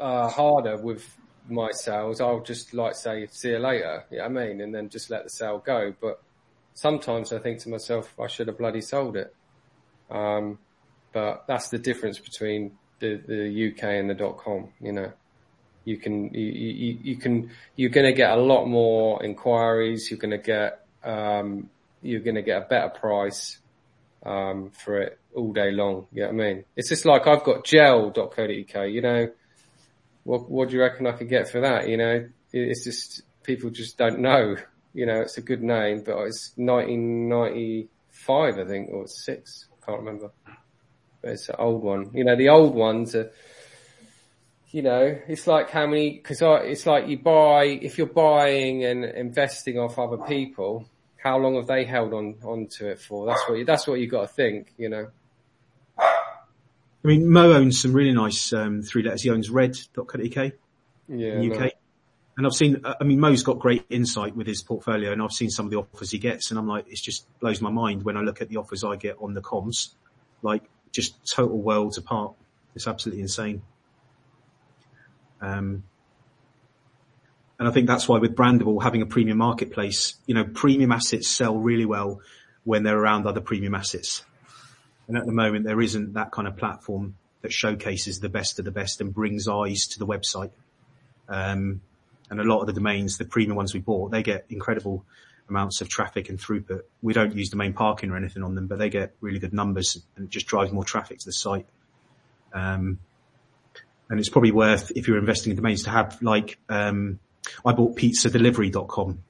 [0.00, 1.06] uh, harder with
[1.46, 2.22] my sales.
[2.22, 4.04] I'll just like say, see you later.
[4.10, 4.62] You know what I mean?
[4.62, 5.92] And then just let the sale go.
[6.00, 6.22] But
[6.78, 9.34] sometimes I think to myself, I should have bloody sold it.
[10.10, 10.58] Um,
[11.12, 15.12] but that's the difference between the, the UK and the dot com, you know
[15.84, 20.18] you can you, you, you can you're going to get a lot more inquiries you're
[20.18, 21.70] going to get um,
[22.02, 23.58] you're going to get a better price
[24.26, 27.44] um, for it all day long you know what i mean it's just like i've
[27.44, 29.30] got gel.co.uk you know
[30.24, 33.70] what what do you reckon i could get for that you know it's just people
[33.70, 34.56] just don't know.
[34.98, 39.68] You know, it's a good name, but it's 1995, I think, or six.
[39.70, 40.32] I Can't remember.
[41.22, 42.10] But it's an old one.
[42.14, 43.30] You know, the old ones are,
[44.72, 48.84] you know, it's like how many, cause I, it's like you buy, if you're buying
[48.84, 50.84] and investing off other people,
[51.22, 53.24] how long have they held on, onto it for?
[53.24, 55.06] That's what you, that's what you got to think, you know.
[55.96, 59.22] I mean, Mo owns some really nice um, three letters.
[59.22, 60.52] He owns red.co.uk
[61.08, 61.38] Yeah.
[61.38, 61.60] UK.
[61.60, 61.70] no.
[62.38, 65.50] And I've seen, I mean, Mo's got great insight with his portfolio and I've seen
[65.50, 68.16] some of the offers he gets and I'm like, it just blows my mind when
[68.16, 69.88] I look at the offers I get on the comms.
[70.40, 70.62] Like
[70.92, 72.34] just total worlds apart.
[72.76, 73.62] It's absolutely insane.
[75.40, 75.82] Um,
[77.58, 81.26] and I think that's why with Brandable having a premium marketplace, you know, premium assets
[81.26, 82.20] sell really well
[82.62, 84.24] when they're around other premium assets.
[85.08, 88.64] And at the moment there isn't that kind of platform that showcases the best of
[88.64, 90.52] the best and brings eyes to the website.
[91.28, 91.80] Um,
[92.30, 95.04] and a lot of the domains, the premium ones we bought, they get incredible
[95.48, 96.82] amounts of traffic and throughput.
[97.00, 99.98] We don't use domain parking or anything on them, but they get really good numbers
[100.16, 101.66] and it just drives more traffic to the site.
[102.52, 102.98] Um,
[104.10, 107.18] and it's probably worth, if you're investing in domains to have like, um,
[107.64, 109.22] I bought pizzadelivery.com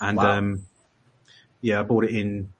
[0.00, 0.38] and, Wow.
[0.38, 0.66] um,
[1.60, 2.52] yeah, I bought it in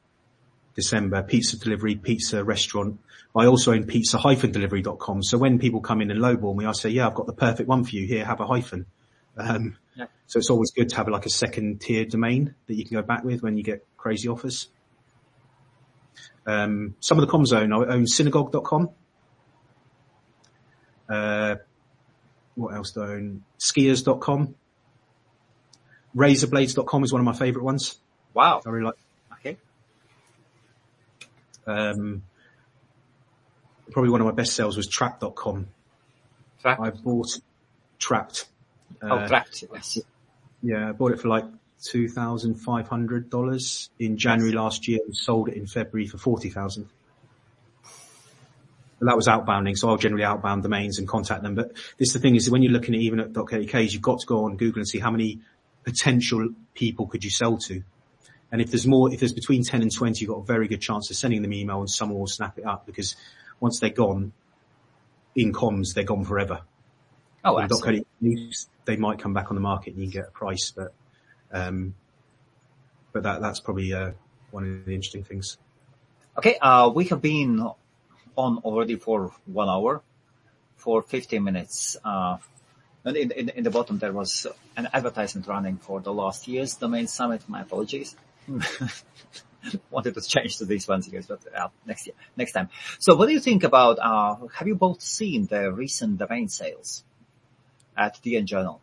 [0.75, 2.99] December, pizza delivery, pizza restaurant.
[3.37, 5.23] I also own pizza-delivery.com.
[5.23, 7.69] So when people come in and lowball me, I say, yeah, I've got the perfect
[7.69, 8.07] one for you.
[8.07, 8.87] Here, have a hyphen.
[9.37, 10.07] Um, Yeah.
[10.27, 13.03] so it's always good to have like a second tier domain that you can go
[13.03, 14.69] back with when you get crazy offers.
[16.47, 18.91] Um, some of the comms I own, I own synagogue.com.
[21.09, 21.57] Uh,
[22.55, 23.43] what else do I own?
[23.59, 24.55] Skiers.com.
[26.17, 27.99] Razorblades.com is one of my favorite ones.
[28.35, 28.61] Wow.
[28.67, 28.97] I really like.
[31.67, 32.23] Um,
[33.91, 35.69] probably one of my best sales was trap.com.
[36.61, 36.81] Trapped.
[36.81, 37.41] I bought
[37.99, 38.47] trapped.
[39.03, 39.65] oh, Uh, trapped.
[39.73, 39.99] Yes.
[40.63, 41.45] yeah, I bought it for like
[41.83, 46.89] $2,500 in January last year and sold it in February for 40,000.
[48.99, 51.57] But that was outbounding, so I'll generally outbound domains and contact them.
[51.57, 54.21] But this is the thing is when you're looking at even at .k's, you've got
[54.21, 55.41] to go on Google and see how many
[55.83, 57.83] potential people could you sell to.
[58.53, 60.83] And if there's more, if there's between 10 and 20, you've got a very good
[60.83, 63.17] chance of sending them email and someone will snap it up because
[63.59, 64.33] once they're gone
[65.35, 66.61] in comms, they're gone forever.
[67.45, 68.05] Oh, absolutely.
[68.85, 70.93] they might come back on the market and you can get a price, but,
[71.51, 71.95] um,
[73.13, 74.13] but that, that's probably, uh,
[74.51, 75.57] one of the interesting things.
[76.37, 77.67] Okay, uh, we have been
[78.37, 80.03] on already for one hour,
[80.77, 81.97] for 15 minutes.
[82.05, 82.37] Uh,
[83.05, 84.47] and in, in, in the bottom there was
[84.77, 87.43] an advertisement running for the last year's domain summit.
[87.49, 88.15] My apologies.
[89.91, 92.69] Wanted to change to these ones but uh, next year, next time.
[92.99, 97.05] So what do you think about, uh, have you both seen the recent domain sales
[97.97, 98.81] at DN Journal?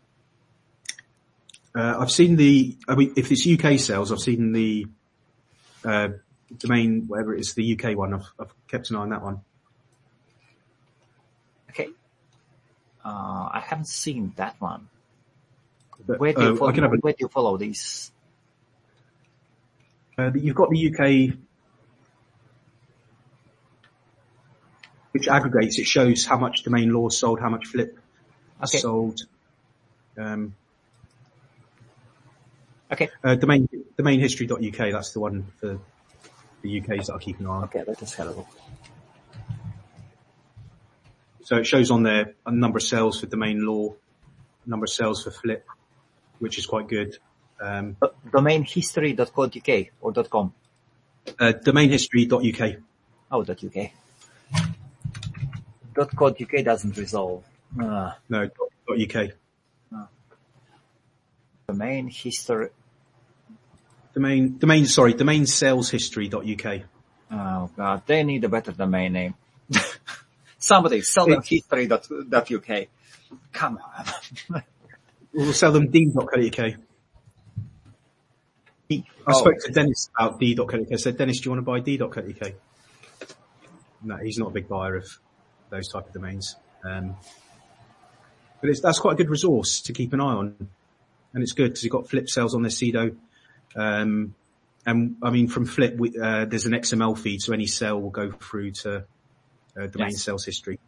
[1.75, 4.87] Uh, I've seen the, I mean, if it's UK sales, I've seen the,
[5.83, 6.09] uh,
[6.57, 8.13] domain, whatever it is, the UK one.
[8.13, 9.41] I've, I've kept an eye on that one.
[11.69, 11.89] Okay.
[13.03, 14.89] Uh, I haven't seen that one.
[16.05, 18.11] But, Where do you uh, follow, have where do you follow these?
[20.19, 21.37] Uh, you've got the UK,
[25.11, 27.97] which aggregates, it shows how much DomainLore sold, how much flip
[28.61, 28.79] Okay.
[28.79, 29.21] sold.
[30.17, 30.55] Um,
[32.91, 33.07] Okay.
[33.23, 35.79] uh, domain, domainhistory.uk, that's the one for
[36.63, 37.63] the UKs that I keep an eye on.
[37.65, 38.47] Okay, let us have a look.
[41.43, 43.95] So it shows on there a number of sales for DomainLore,
[44.65, 45.65] number of sales for flip,
[46.39, 47.17] which is quite good.
[47.61, 50.53] Um, Uh, domainhistory.co.uk or .com?
[51.39, 52.75] uh, domainhistory.uk.
[53.31, 53.91] Oh, .uk.
[56.17, 57.43] .co.uk doesn't resolve.
[57.79, 58.47] Uh, No,
[58.87, 59.31] dot .uk.
[61.67, 62.69] domain history.
[64.15, 66.81] Domain, domain, sorry, domain sales history.uk.
[67.31, 69.35] Oh god, they need a better domain name.
[70.57, 72.87] Somebody sell them history.uk.
[73.53, 74.63] Come on.
[75.31, 75.91] We'll sell them
[78.89, 79.27] d.co.uk.
[79.27, 80.91] I Oh, spoke to Dennis about d.co.uk.
[80.91, 82.53] I said, Dennis, do you want to buy d.co.uk?
[84.01, 85.05] No, he's not a big buyer of
[85.69, 86.55] those type of domains.
[86.83, 87.15] Um,
[88.61, 90.55] but it's, that's quite a good resource to keep an eye on.
[91.33, 93.15] And it's good because you've got flip sales on their Sedo.
[93.75, 94.33] Um,
[94.85, 98.09] and I mean, from flip, we, uh, there's an XML feed, so any sale will
[98.09, 99.05] go through to
[99.77, 100.23] uh, domain Yes.
[100.23, 100.79] sales history.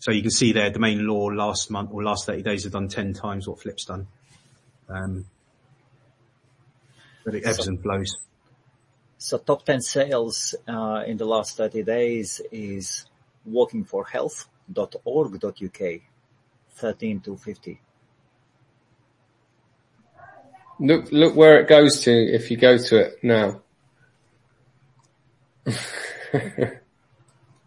[0.00, 3.12] So you can see there, DomainLore last month or last 30 days have done 10
[3.12, 4.08] times what flip's done.
[4.88, 5.26] Um,
[7.24, 8.16] but it ebbs So- and flows.
[9.18, 13.06] So top 10 sales uh, in the last 30 days is
[13.48, 16.00] walkingforhealth.org.uk,
[16.74, 17.80] 13 to 50.
[20.80, 23.60] Look, look where it goes to if you go to it now.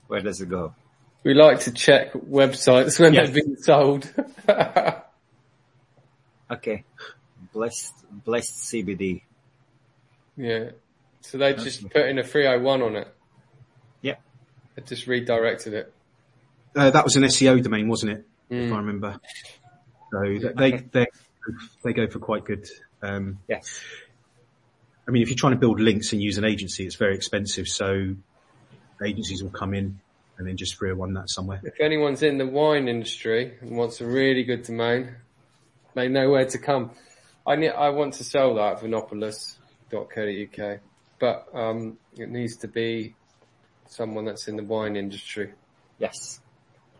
[0.07, 0.73] Where does it go?
[1.23, 3.25] We like to check websites when Yeah.
[3.25, 4.11] they've been sold.
[6.51, 6.83] Okay.
[7.53, 7.93] Blessed,
[8.23, 9.23] blessed CBD.
[10.37, 10.71] Yeah.
[11.21, 13.07] So they just put in a 301 on it.
[14.01, 14.15] Yeah.
[14.75, 15.93] They just redirected it.
[16.75, 18.25] Uh, that was an SEO domain, wasn't it?
[18.49, 18.73] If Mm.
[18.73, 19.19] I remember.
[20.11, 21.07] So they, they,
[21.83, 22.67] they go for quite good,
[23.01, 23.81] um, Yes.
[25.07, 27.67] I mean, if you're trying to build links and use an agency, it's very expensive.
[27.67, 28.15] So
[29.03, 29.99] agencies will come in
[30.37, 31.61] and then just 301 that somewhere.
[31.63, 35.15] If anyone's in the wine industry and wants a really good domain,
[35.93, 36.91] they know where to come.
[37.47, 38.81] I need, I want to sell that at
[39.91, 40.79] vinopolis.co.uk,
[41.19, 43.15] but um, it needs to be
[43.87, 45.51] someone that's in the wine industry
[45.99, 46.39] Yes.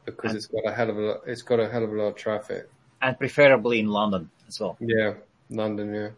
[0.06, 1.96] because And- it's got a hell of a lot, it's got a hell of a
[1.96, 2.70] lot of traffic.
[3.02, 4.78] And preferably in London as well.
[4.80, 5.16] Yeah,
[5.50, 6.10] London, yeah.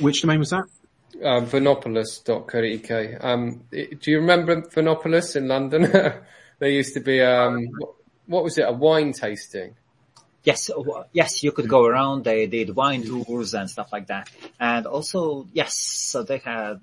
[0.00, 0.64] Which domain was that?
[1.24, 3.24] Um, Vinopolis.co.uk.
[3.24, 5.82] Um, i- do you remember Vinopolis in London?
[6.58, 7.94] there used to be, um, what,
[8.26, 9.74] what was it, a wine tasting?
[10.50, 12.24] Yes, uh, yes, you could go around.
[12.24, 14.24] They did wine tours and stuff like that.
[14.58, 15.20] And also,
[15.60, 15.72] yes,
[16.12, 16.80] so they had,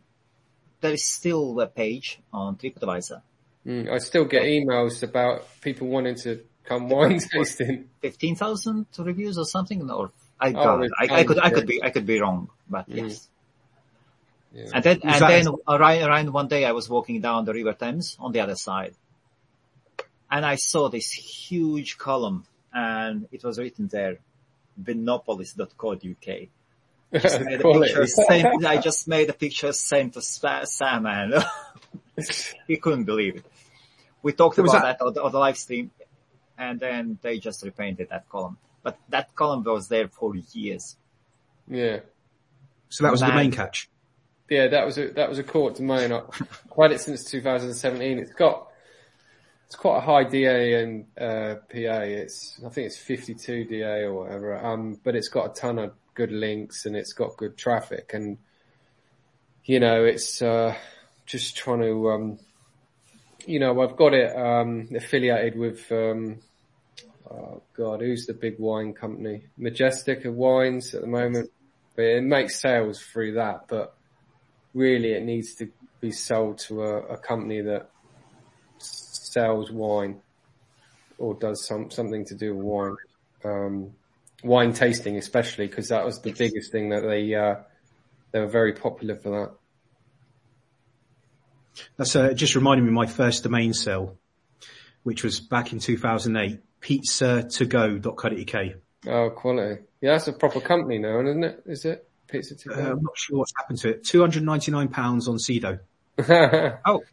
[0.81, 3.19] there is still a page on TripAdvisor.
[3.65, 6.31] Mm, I still get emails about people wanting to
[6.69, 7.89] come wine tasting.
[8.01, 11.89] 15,000 reviews or something, or I, Oh, God, I, I could, I could be, I
[11.89, 12.97] could be wrong, but Mm.
[12.97, 13.27] yes.
[14.53, 14.69] Yeah.
[14.75, 17.73] And then, and that- then around, around one day I was walking down the River
[17.73, 18.93] Thames on the other side.
[20.29, 22.45] And I saw this huge column
[22.75, 24.19] and it was written there,
[24.81, 26.37] vinopolis.co.uk.
[27.21, 31.33] Just made a picture, sent, I just made a picture, sent to Sa- Sam and
[32.67, 33.45] he couldn't believe it.
[34.21, 35.91] We talked about that- that, on, the, on the live stream
[36.57, 38.57] and then they just repainted that column.
[38.83, 40.97] But that column was there for years.
[41.69, 41.99] yeah.
[42.89, 43.89] So that was the main catch.
[44.49, 46.11] Yeah, that was a, that was a court domain.
[46.11, 46.49] I- I've
[46.81, 48.19] had it since 2017.
[48.19, 48.67] It's got,
[49.65, 52.01] it's quite a high DA and, uh, PA.
[52.03, 54.55] It's, I think it's 52 DA or whatever.
[54.63, 58.37] Um, but it's got a ton of good links and it's got good traffic and,
[59.63, 60.75] you know, it's, uh,
[61.25, 62.39] just trying to, um,
[63.47, 66.39] you know, I've got it, um, affiliated with, um,
[67.31, 69.45] oh God, who's the big wine company?
[69.57, 71.49] Majestic of Wines at the moment.
[71.95, 73.95] But it makes sales through that, but
[74.73, 77.89] really it needs to be sold to a, a company that
[79.35, 80.21] sells wine
[81.17, 82.95] or does some, something to do with wine.
[83.43, 83.91] Um,
[84.43, 86.37] wine tasting especially because that was the Yes.
[86.37, 87.55] biggest thing that they, uh,
[88.31, 89.51] they were very popular for that.
[91.97, 94.17] That's uh, just reminded me of my first domain sale,
[95.03, 98.75] which was back in 2008, pizza2go.co.uk.
[99.07, 99.81] Oh, quality.
[100.01, 101.63] Yeah, that's a proper company now, isn't it?
[101.65, 102.07] Is it?
[102.27, 102.81] Pizza to Uh, go?
[102.93, 104.03] I'm not sure what's happened to it.
[104.03, 105.79] £299 on Sedo.
[106.85, 107.03] Oh,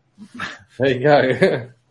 [0.79, 1.69] there you go.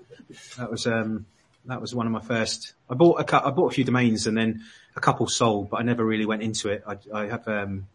[0.58, 1.26] That was, um,
[1.66, 4.36] that was one of my first, I bought a, I bought a few domains and
[4.38, 4.64] then
[4.96, 6.84] a couple sold, but I never really went into it.
[6.88, 7.88] I, I have, um,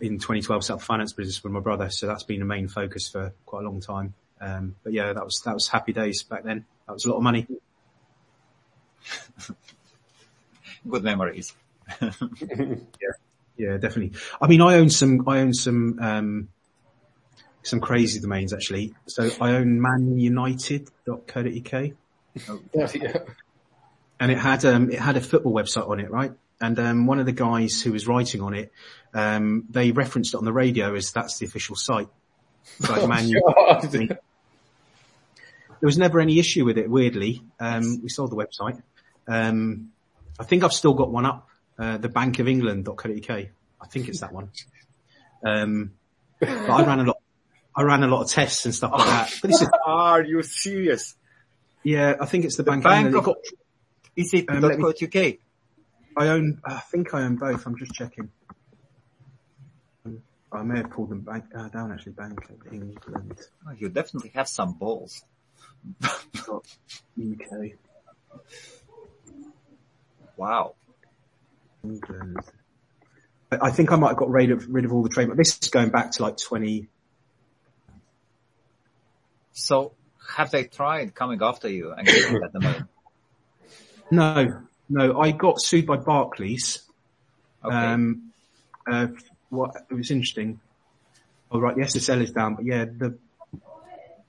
[0.00, 1.90] in 2012 set up finance business with my brother.
[1.90, 4.14] So that's been a main focus for quite a long time.
[4.40, 6.64] Um, but yeah, that was, that was happy days back then.
[6.86, 7.46] That was a lot of money.
[10.88, 11.54] good memories.
[13.54, 14.18] Yeah, definitely.
[14.40, 16.48] I mean, I own some, I own some, um,
[17.62, 18.94] some crazy domains actually.
[19.06, 21.90] So I own manunited.co.uk
[22.74, 23.18] yeah.
[24.20, 26.32] and it had, um, it had a football website on it, right?
[26.60, 28.72] And, um, one of the guys who was writing on it,
[29.14, 32.08] um, they referenced it on the radio as that's the official site.
[32.88, 33.42] Like Man U.
[33.56, 34.18] God.
[35.82, 37.42] There was never any issue with it, weirdly.
[37.58, 38.80] Um, we sold the website.
[39.26, 39.90] Um,
[40.38, 43.30] I think I've still got one up, uh, the Bank of England.co.uk.
[43.30, 44.50] I think it's that one.
[45.44, 45.90] Um,
[46.38, 47.16] but I ran a lot,
[47.74, 49.32] I ran a lot of tests and stuff like that.
[49.40, 51.16] But this is, Are you serious?
[51.82, 53.36] yeah, I think it's the, Bank, Bank of of-
[54.16, 55.34] Is it Um, let me- .co.uk?
[56.14, 57.64] I own, I think I own both.
[57.66, 58.30] I'm just checking.
[60.04, 63.40] Um, I may have pulled them back, uh, down actually, Bank of England.
[63.66, 65.24] Oh, you definitely have some balls.
[66.04, 67.72] UK.
[70.36, 70.74] Wow.
[71.84, 72.36] England.
[73.50, 75.38] I I think I might have got rid of rid of all the trademark.
[75.38, 76.88] This is going back to like 20.
[79.52, 79.92] So
[80.36, 82.88] have they tried coming after you and getting that domain?
[84.10, 86.82] No, no, I got sued by Barclays.
[87.64, 87.74] Okay.
[87.74, 88.32] Um,
[88.86, 89.06] uh,
[89.48, 90.60] what it was interesting.
[91.50, 93.16] Oh right, the SSL is down, but yeah, the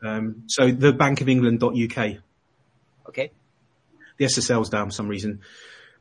[0.02, 1.98] um, so the Bank of England.uk,
[3.10, 3.32] okay.
[4.18, 5.42] the SSL's down for some reason.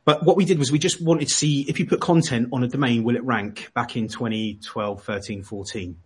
[0.05, 2.63] But what we did was we just wanted to see if you put content on
[2.63, 5.97] a domain, will it rank back in 2012, 13, 14?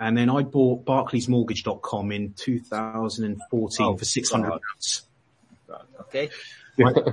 [0.00, 4.60] And then I bought barclaysmortgage.com in 2014 Oh, for 600 God.
[4.72, 5.02] pounds.
[6.00, 6.30] Okay.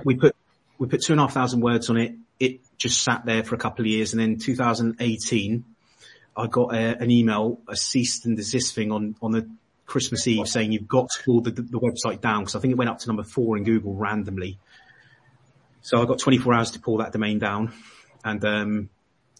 [0.05, 0.35] we put
[0.79, 2.15] we put two and a half thousand words on it.
[2.39, 5.65] It just sat there for a couple of years, and then 2018,
[6.37, 9.49] I got a, an email, a cease and desist thing on on the
[9.85, 12.77] Christmas Eve saying you've got to pull the, the website down because I think it
[12.77, 14.59] went up to number four in Google randomly.
[15.81, 17.73] So I got 24 hours to pull that domain down,
[18.23, 18.89] and um,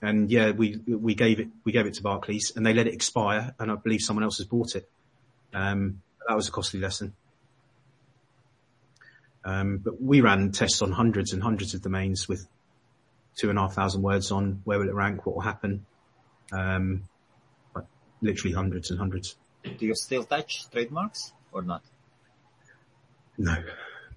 [0.02, 2.94] and yeah, we we gave it we gave it to Barclays, and they let it
[2.94, 4.90] expire, and I believe someone else has bought it.
[5.54, 7.14] Um, that was a costly lesson.
[9.46, 12.46] Um, but we ran tests on hundreds and hundreds of domains with
[13.38, 15.86] two and a half thousand words on where will it rank, what will happen.
[16.52, 17.04] Um,
[17.74, 17.86] like
[18.22, 19.38] literally hundreds and hundreds.
[19.64, 21.82] Do you still touch trademarks or not?
[23.38, 23.56] No,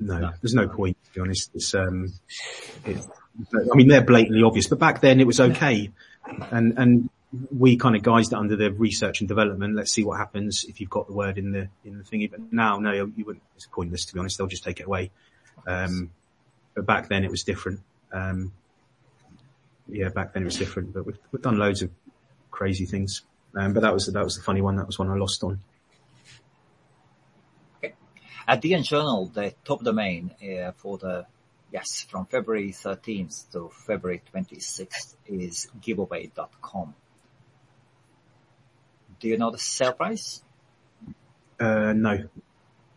[0.00, 0.32] no, No.
[0.42, 1.50] there's no point to be honest.
[1.54, 2.12] It's, um,
[2.84, 2.98] it,
[3.38, 5.90] I mean, they're blatantly obvious, but back then it was okay.
[6.50, 7.10] And, and
[7.56, 9.76] we kind of guised it under the research and development.
[9.76, 12.30] Let's see what happens if you've got the word in the, in the thingy.
[12.30, 14.38] But now, no, you wouldn't, it's pointless to be honest.
[14.38, 15.10] They'll just take it away.
[15.66, 16.10] Um,
[16.74, 17.80] but back then it was different.
[18.12, 18.52] Um,
[19.88, 21.90] yeah, back then it was different, but we've, we've done loads of
[22.50, 23.22] crazy things.
[23.56, 24.76] Um, but that was, that was the funny one.
[24.76, 25.60] That was one I lost on.
[28.46, 31.26] At the end journal, the top domain uh, for the,
[31.72, 36.94] yes, from February 13th to February 26th is giveaway.com.
[39.20, 40.42] Do you know the sale price?
[41.58, 42.24] Uh, no,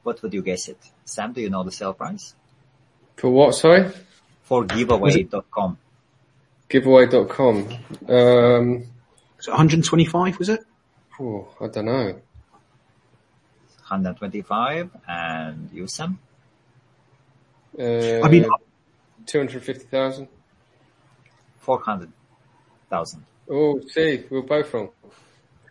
[0.04, 0.78] What would you guess it?
[1.04, 2.34] Sam, do you know the sale price?
[3.18, 3.92] For what, sorry?
[4.44, 5.78] For giveaway.com.
[6.70, 7.58] Giveaway.com.
[8.08, 8.84] Um,
[9.38, 10.62] was it 125 was it?
[11.20, 12.22] oh, I don't know.
[13.90, 16.18] 125 and you, Sam?
[17.78, 18.46] Uh, I mean,
[19.26, 20.28] 250,000.
[21.60, 23.26] 400,000.
[23.50, 24.90] Oh, see, we're both wrong.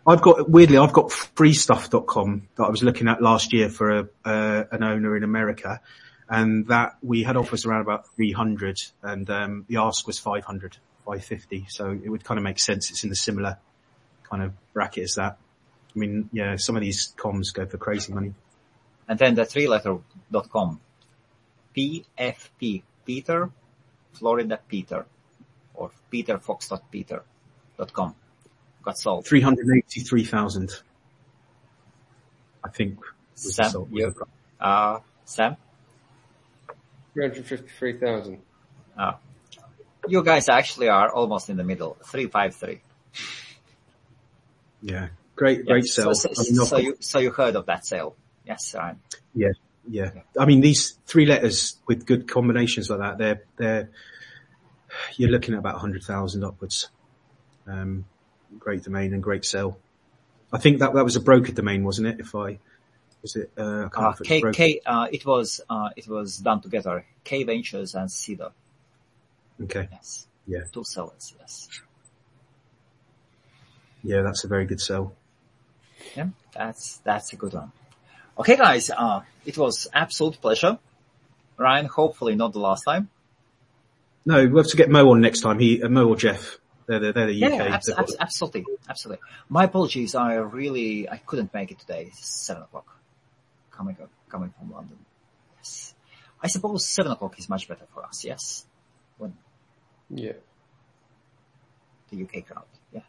[0.06, 4.08] I've got weirdly, I've got freestuff.com that I was looking at last year for a,
[4.24, 5.80] uh, an owner in America,
[6.28, 11.66] and that we had offers around about 300, and um, the ask was 500, 550.
[11.68, 12.90] So it would kind of make sense.
[12.90, 13.58] It's in the similar
[14.28, 15.38] kind of bracket as that.
[15.94, 18.34] I mean, yeah, some of these comms go for crazy money.
[19.06, 19.98] And then the three letter
[20.30, 20.80] dot com.
[21.76, 23.50] PFP, Peter,
[24.12, 25.06] Florida Peter,
[25.74, 27.22] or Peter Fox dot Peter
[27.78, 28.14] dot com.
[28.82, 29.26] Got sold.
[29.26, 30.70] 383,000.
[32.64, 32.98] I think.
[33.34, 34.14] Sam, salt- was you,
[34.60, 35.56] uh, Sam,
[37.14, 38.38] 353,000.
[38.96, 39.12] uh,
[40.08, 41.96] you guys actually are almost in the middle.
[42.04, 42.80] 353.
[44.82, 45.08] Yeah.
[45.36, 45.94] Great, great Yes.
[45.94, 46.14] sell.
[46.14, 48.16] So, so, I've so you, so you heard of that sale.
[48.46, 48.96] Yes, right.
[49.34, 49.48] Yeah,
[49.88, 50.10] yeah.
[50.38, 53.90] I mean, these three letters with good combinations like that, they're, they're,
[55.16, 56.88] you're looking at about 100,000 upwards.
[57.66, 58.04] Um,
[58.58, 59.78] great domain and great sell.
[60.52, 62.20] I think that, that was a broker domain, wasn't it?
[62.20, 62.58] If I,
[63.22, 64.56] was it, uh, Uh, it K, was.
[64.56, 67.06] K, uh, it was, uh, it was done together.
[67.24, 68.52] K Ventures and Sedo.
[69.62, 69.88] Okay.
[69.90, 70.26] Yes.
[70.46, 70.64] Yeah.
[70.72, 71.34] Two sellers.
[71.38, 71.68] Yes.
[74.02, 75.14] Yeah, that's a very good sell.
[76.16, 76.28] Yeah.
[76.52, 77.70] That's, that's a good one.
[78.42, 78.90] Okay, guys.
[78.90, 80.78] Uh, it was absolute pleasure.
[81.56, 83.08] Ryan, hopefully not the last time.
[84.26, 85.60] No, we'll have to get Mo on next time.
[85.60, 86.58] He, uh, Mo or Jeff.
[86.86, 87.52] They're the, they're the Yeah, UK.
[87.54, 89.20] yeah, abs- They've got- abs- absolutely, absolutely.
[89.48, 90.16] My apologies.
[90.16, 92.06] I really, I couldn't make it today.
[92.08, 92.98] It's seven o'clock.
[93.70, 93.96] Coming,
[94.28, 94.98] coming from London.
[95.58, 95.94] Yes.
[96.42, 98.24] I suppose seven o'clock is much better for us.
[98.24, 98.66] Yes.
[99.18, 99.36] When
[100.10, 100.32] Yeah.
[102.10, 102.64] the UK crowd.
[102.92, 103.02] Yeah.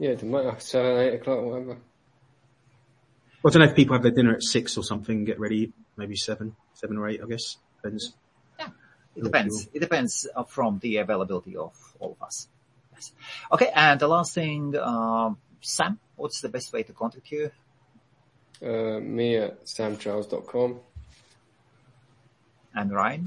[0.00, 0.62] Yeah, it doesn't.
[0.62, 1.76] Seven, eight o'clock, whatever.
[3.44, 6.14] I don't know if people have their dinner at six or something, get ready, maybe
[6.14, 7.56] seven, seven or eight, I guess.
[7.82, 8.12] Depends.
[8.58, 8.68] Yeah,
[9.16, 9.68] it depends.
[9.72, 12.48] It depends uh, from the availability of all of us.
[12.92, 13.12] Yes.
[13.50, 13.70] Okay.
[13.74, 17.50] And the last thing, um, Sam, what's the best way to contact you?
[18.62, 20.80] Uh, me at samcharles.com.
[22.74, 23.26] And Ryan?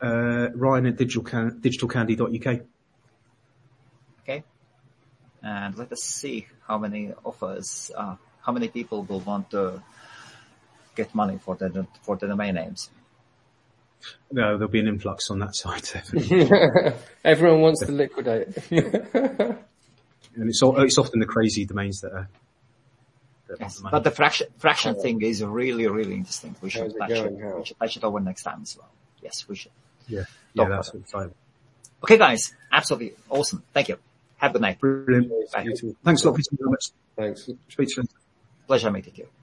[0.00, 2.60] Uh, Ryan at digitalcan- digitalcandy.uk.
[4.22, 4.42] Okay.
[5.44, 9.82] And let us see how many offers, uh, how many people will want to
[10.94, 12.90] get money for the, for the domain names.
[14.30, 16.50] No, there'll be an influx on that side, definitely.
[17.24, 18.48] Everyone wants to liquidate.
[18.70, 19.58] and
[20.48, 22.28] it's all, it's often the crazy domains that are,
[23.48, 23.76] that want Yes.
[23.76, 23.90] the.
[23.92, 26.56] But the fraction, fraction thing is really, really interesting.
[26.60, 27.32] We should How's it touch it.
[27.58, 28.90] We should touch it over next time as well.
[29.22, 29.70] Yes, we should.
[30.08, 30.24] yeah,
[30.54, 31.34] yeah, Talk that's about exciting.
[32.02, 33.62] Okay guys, absolutely awesome.
[33.72, 33.98] Thank you.
[34.38, 34.80] Have a good night.
[34.80, 35.30] Brilliant.
[35.52, 35.62] Bye.
[35.62, 35.96] You too.
[36.04, 36.92] Thanks a lot for.
[37.16, 37.42] Thanks.
[37.68, 38.21] Speak to you
[38.68, 38.90] later.
[38.90, 39.41] Pleasure meeting you.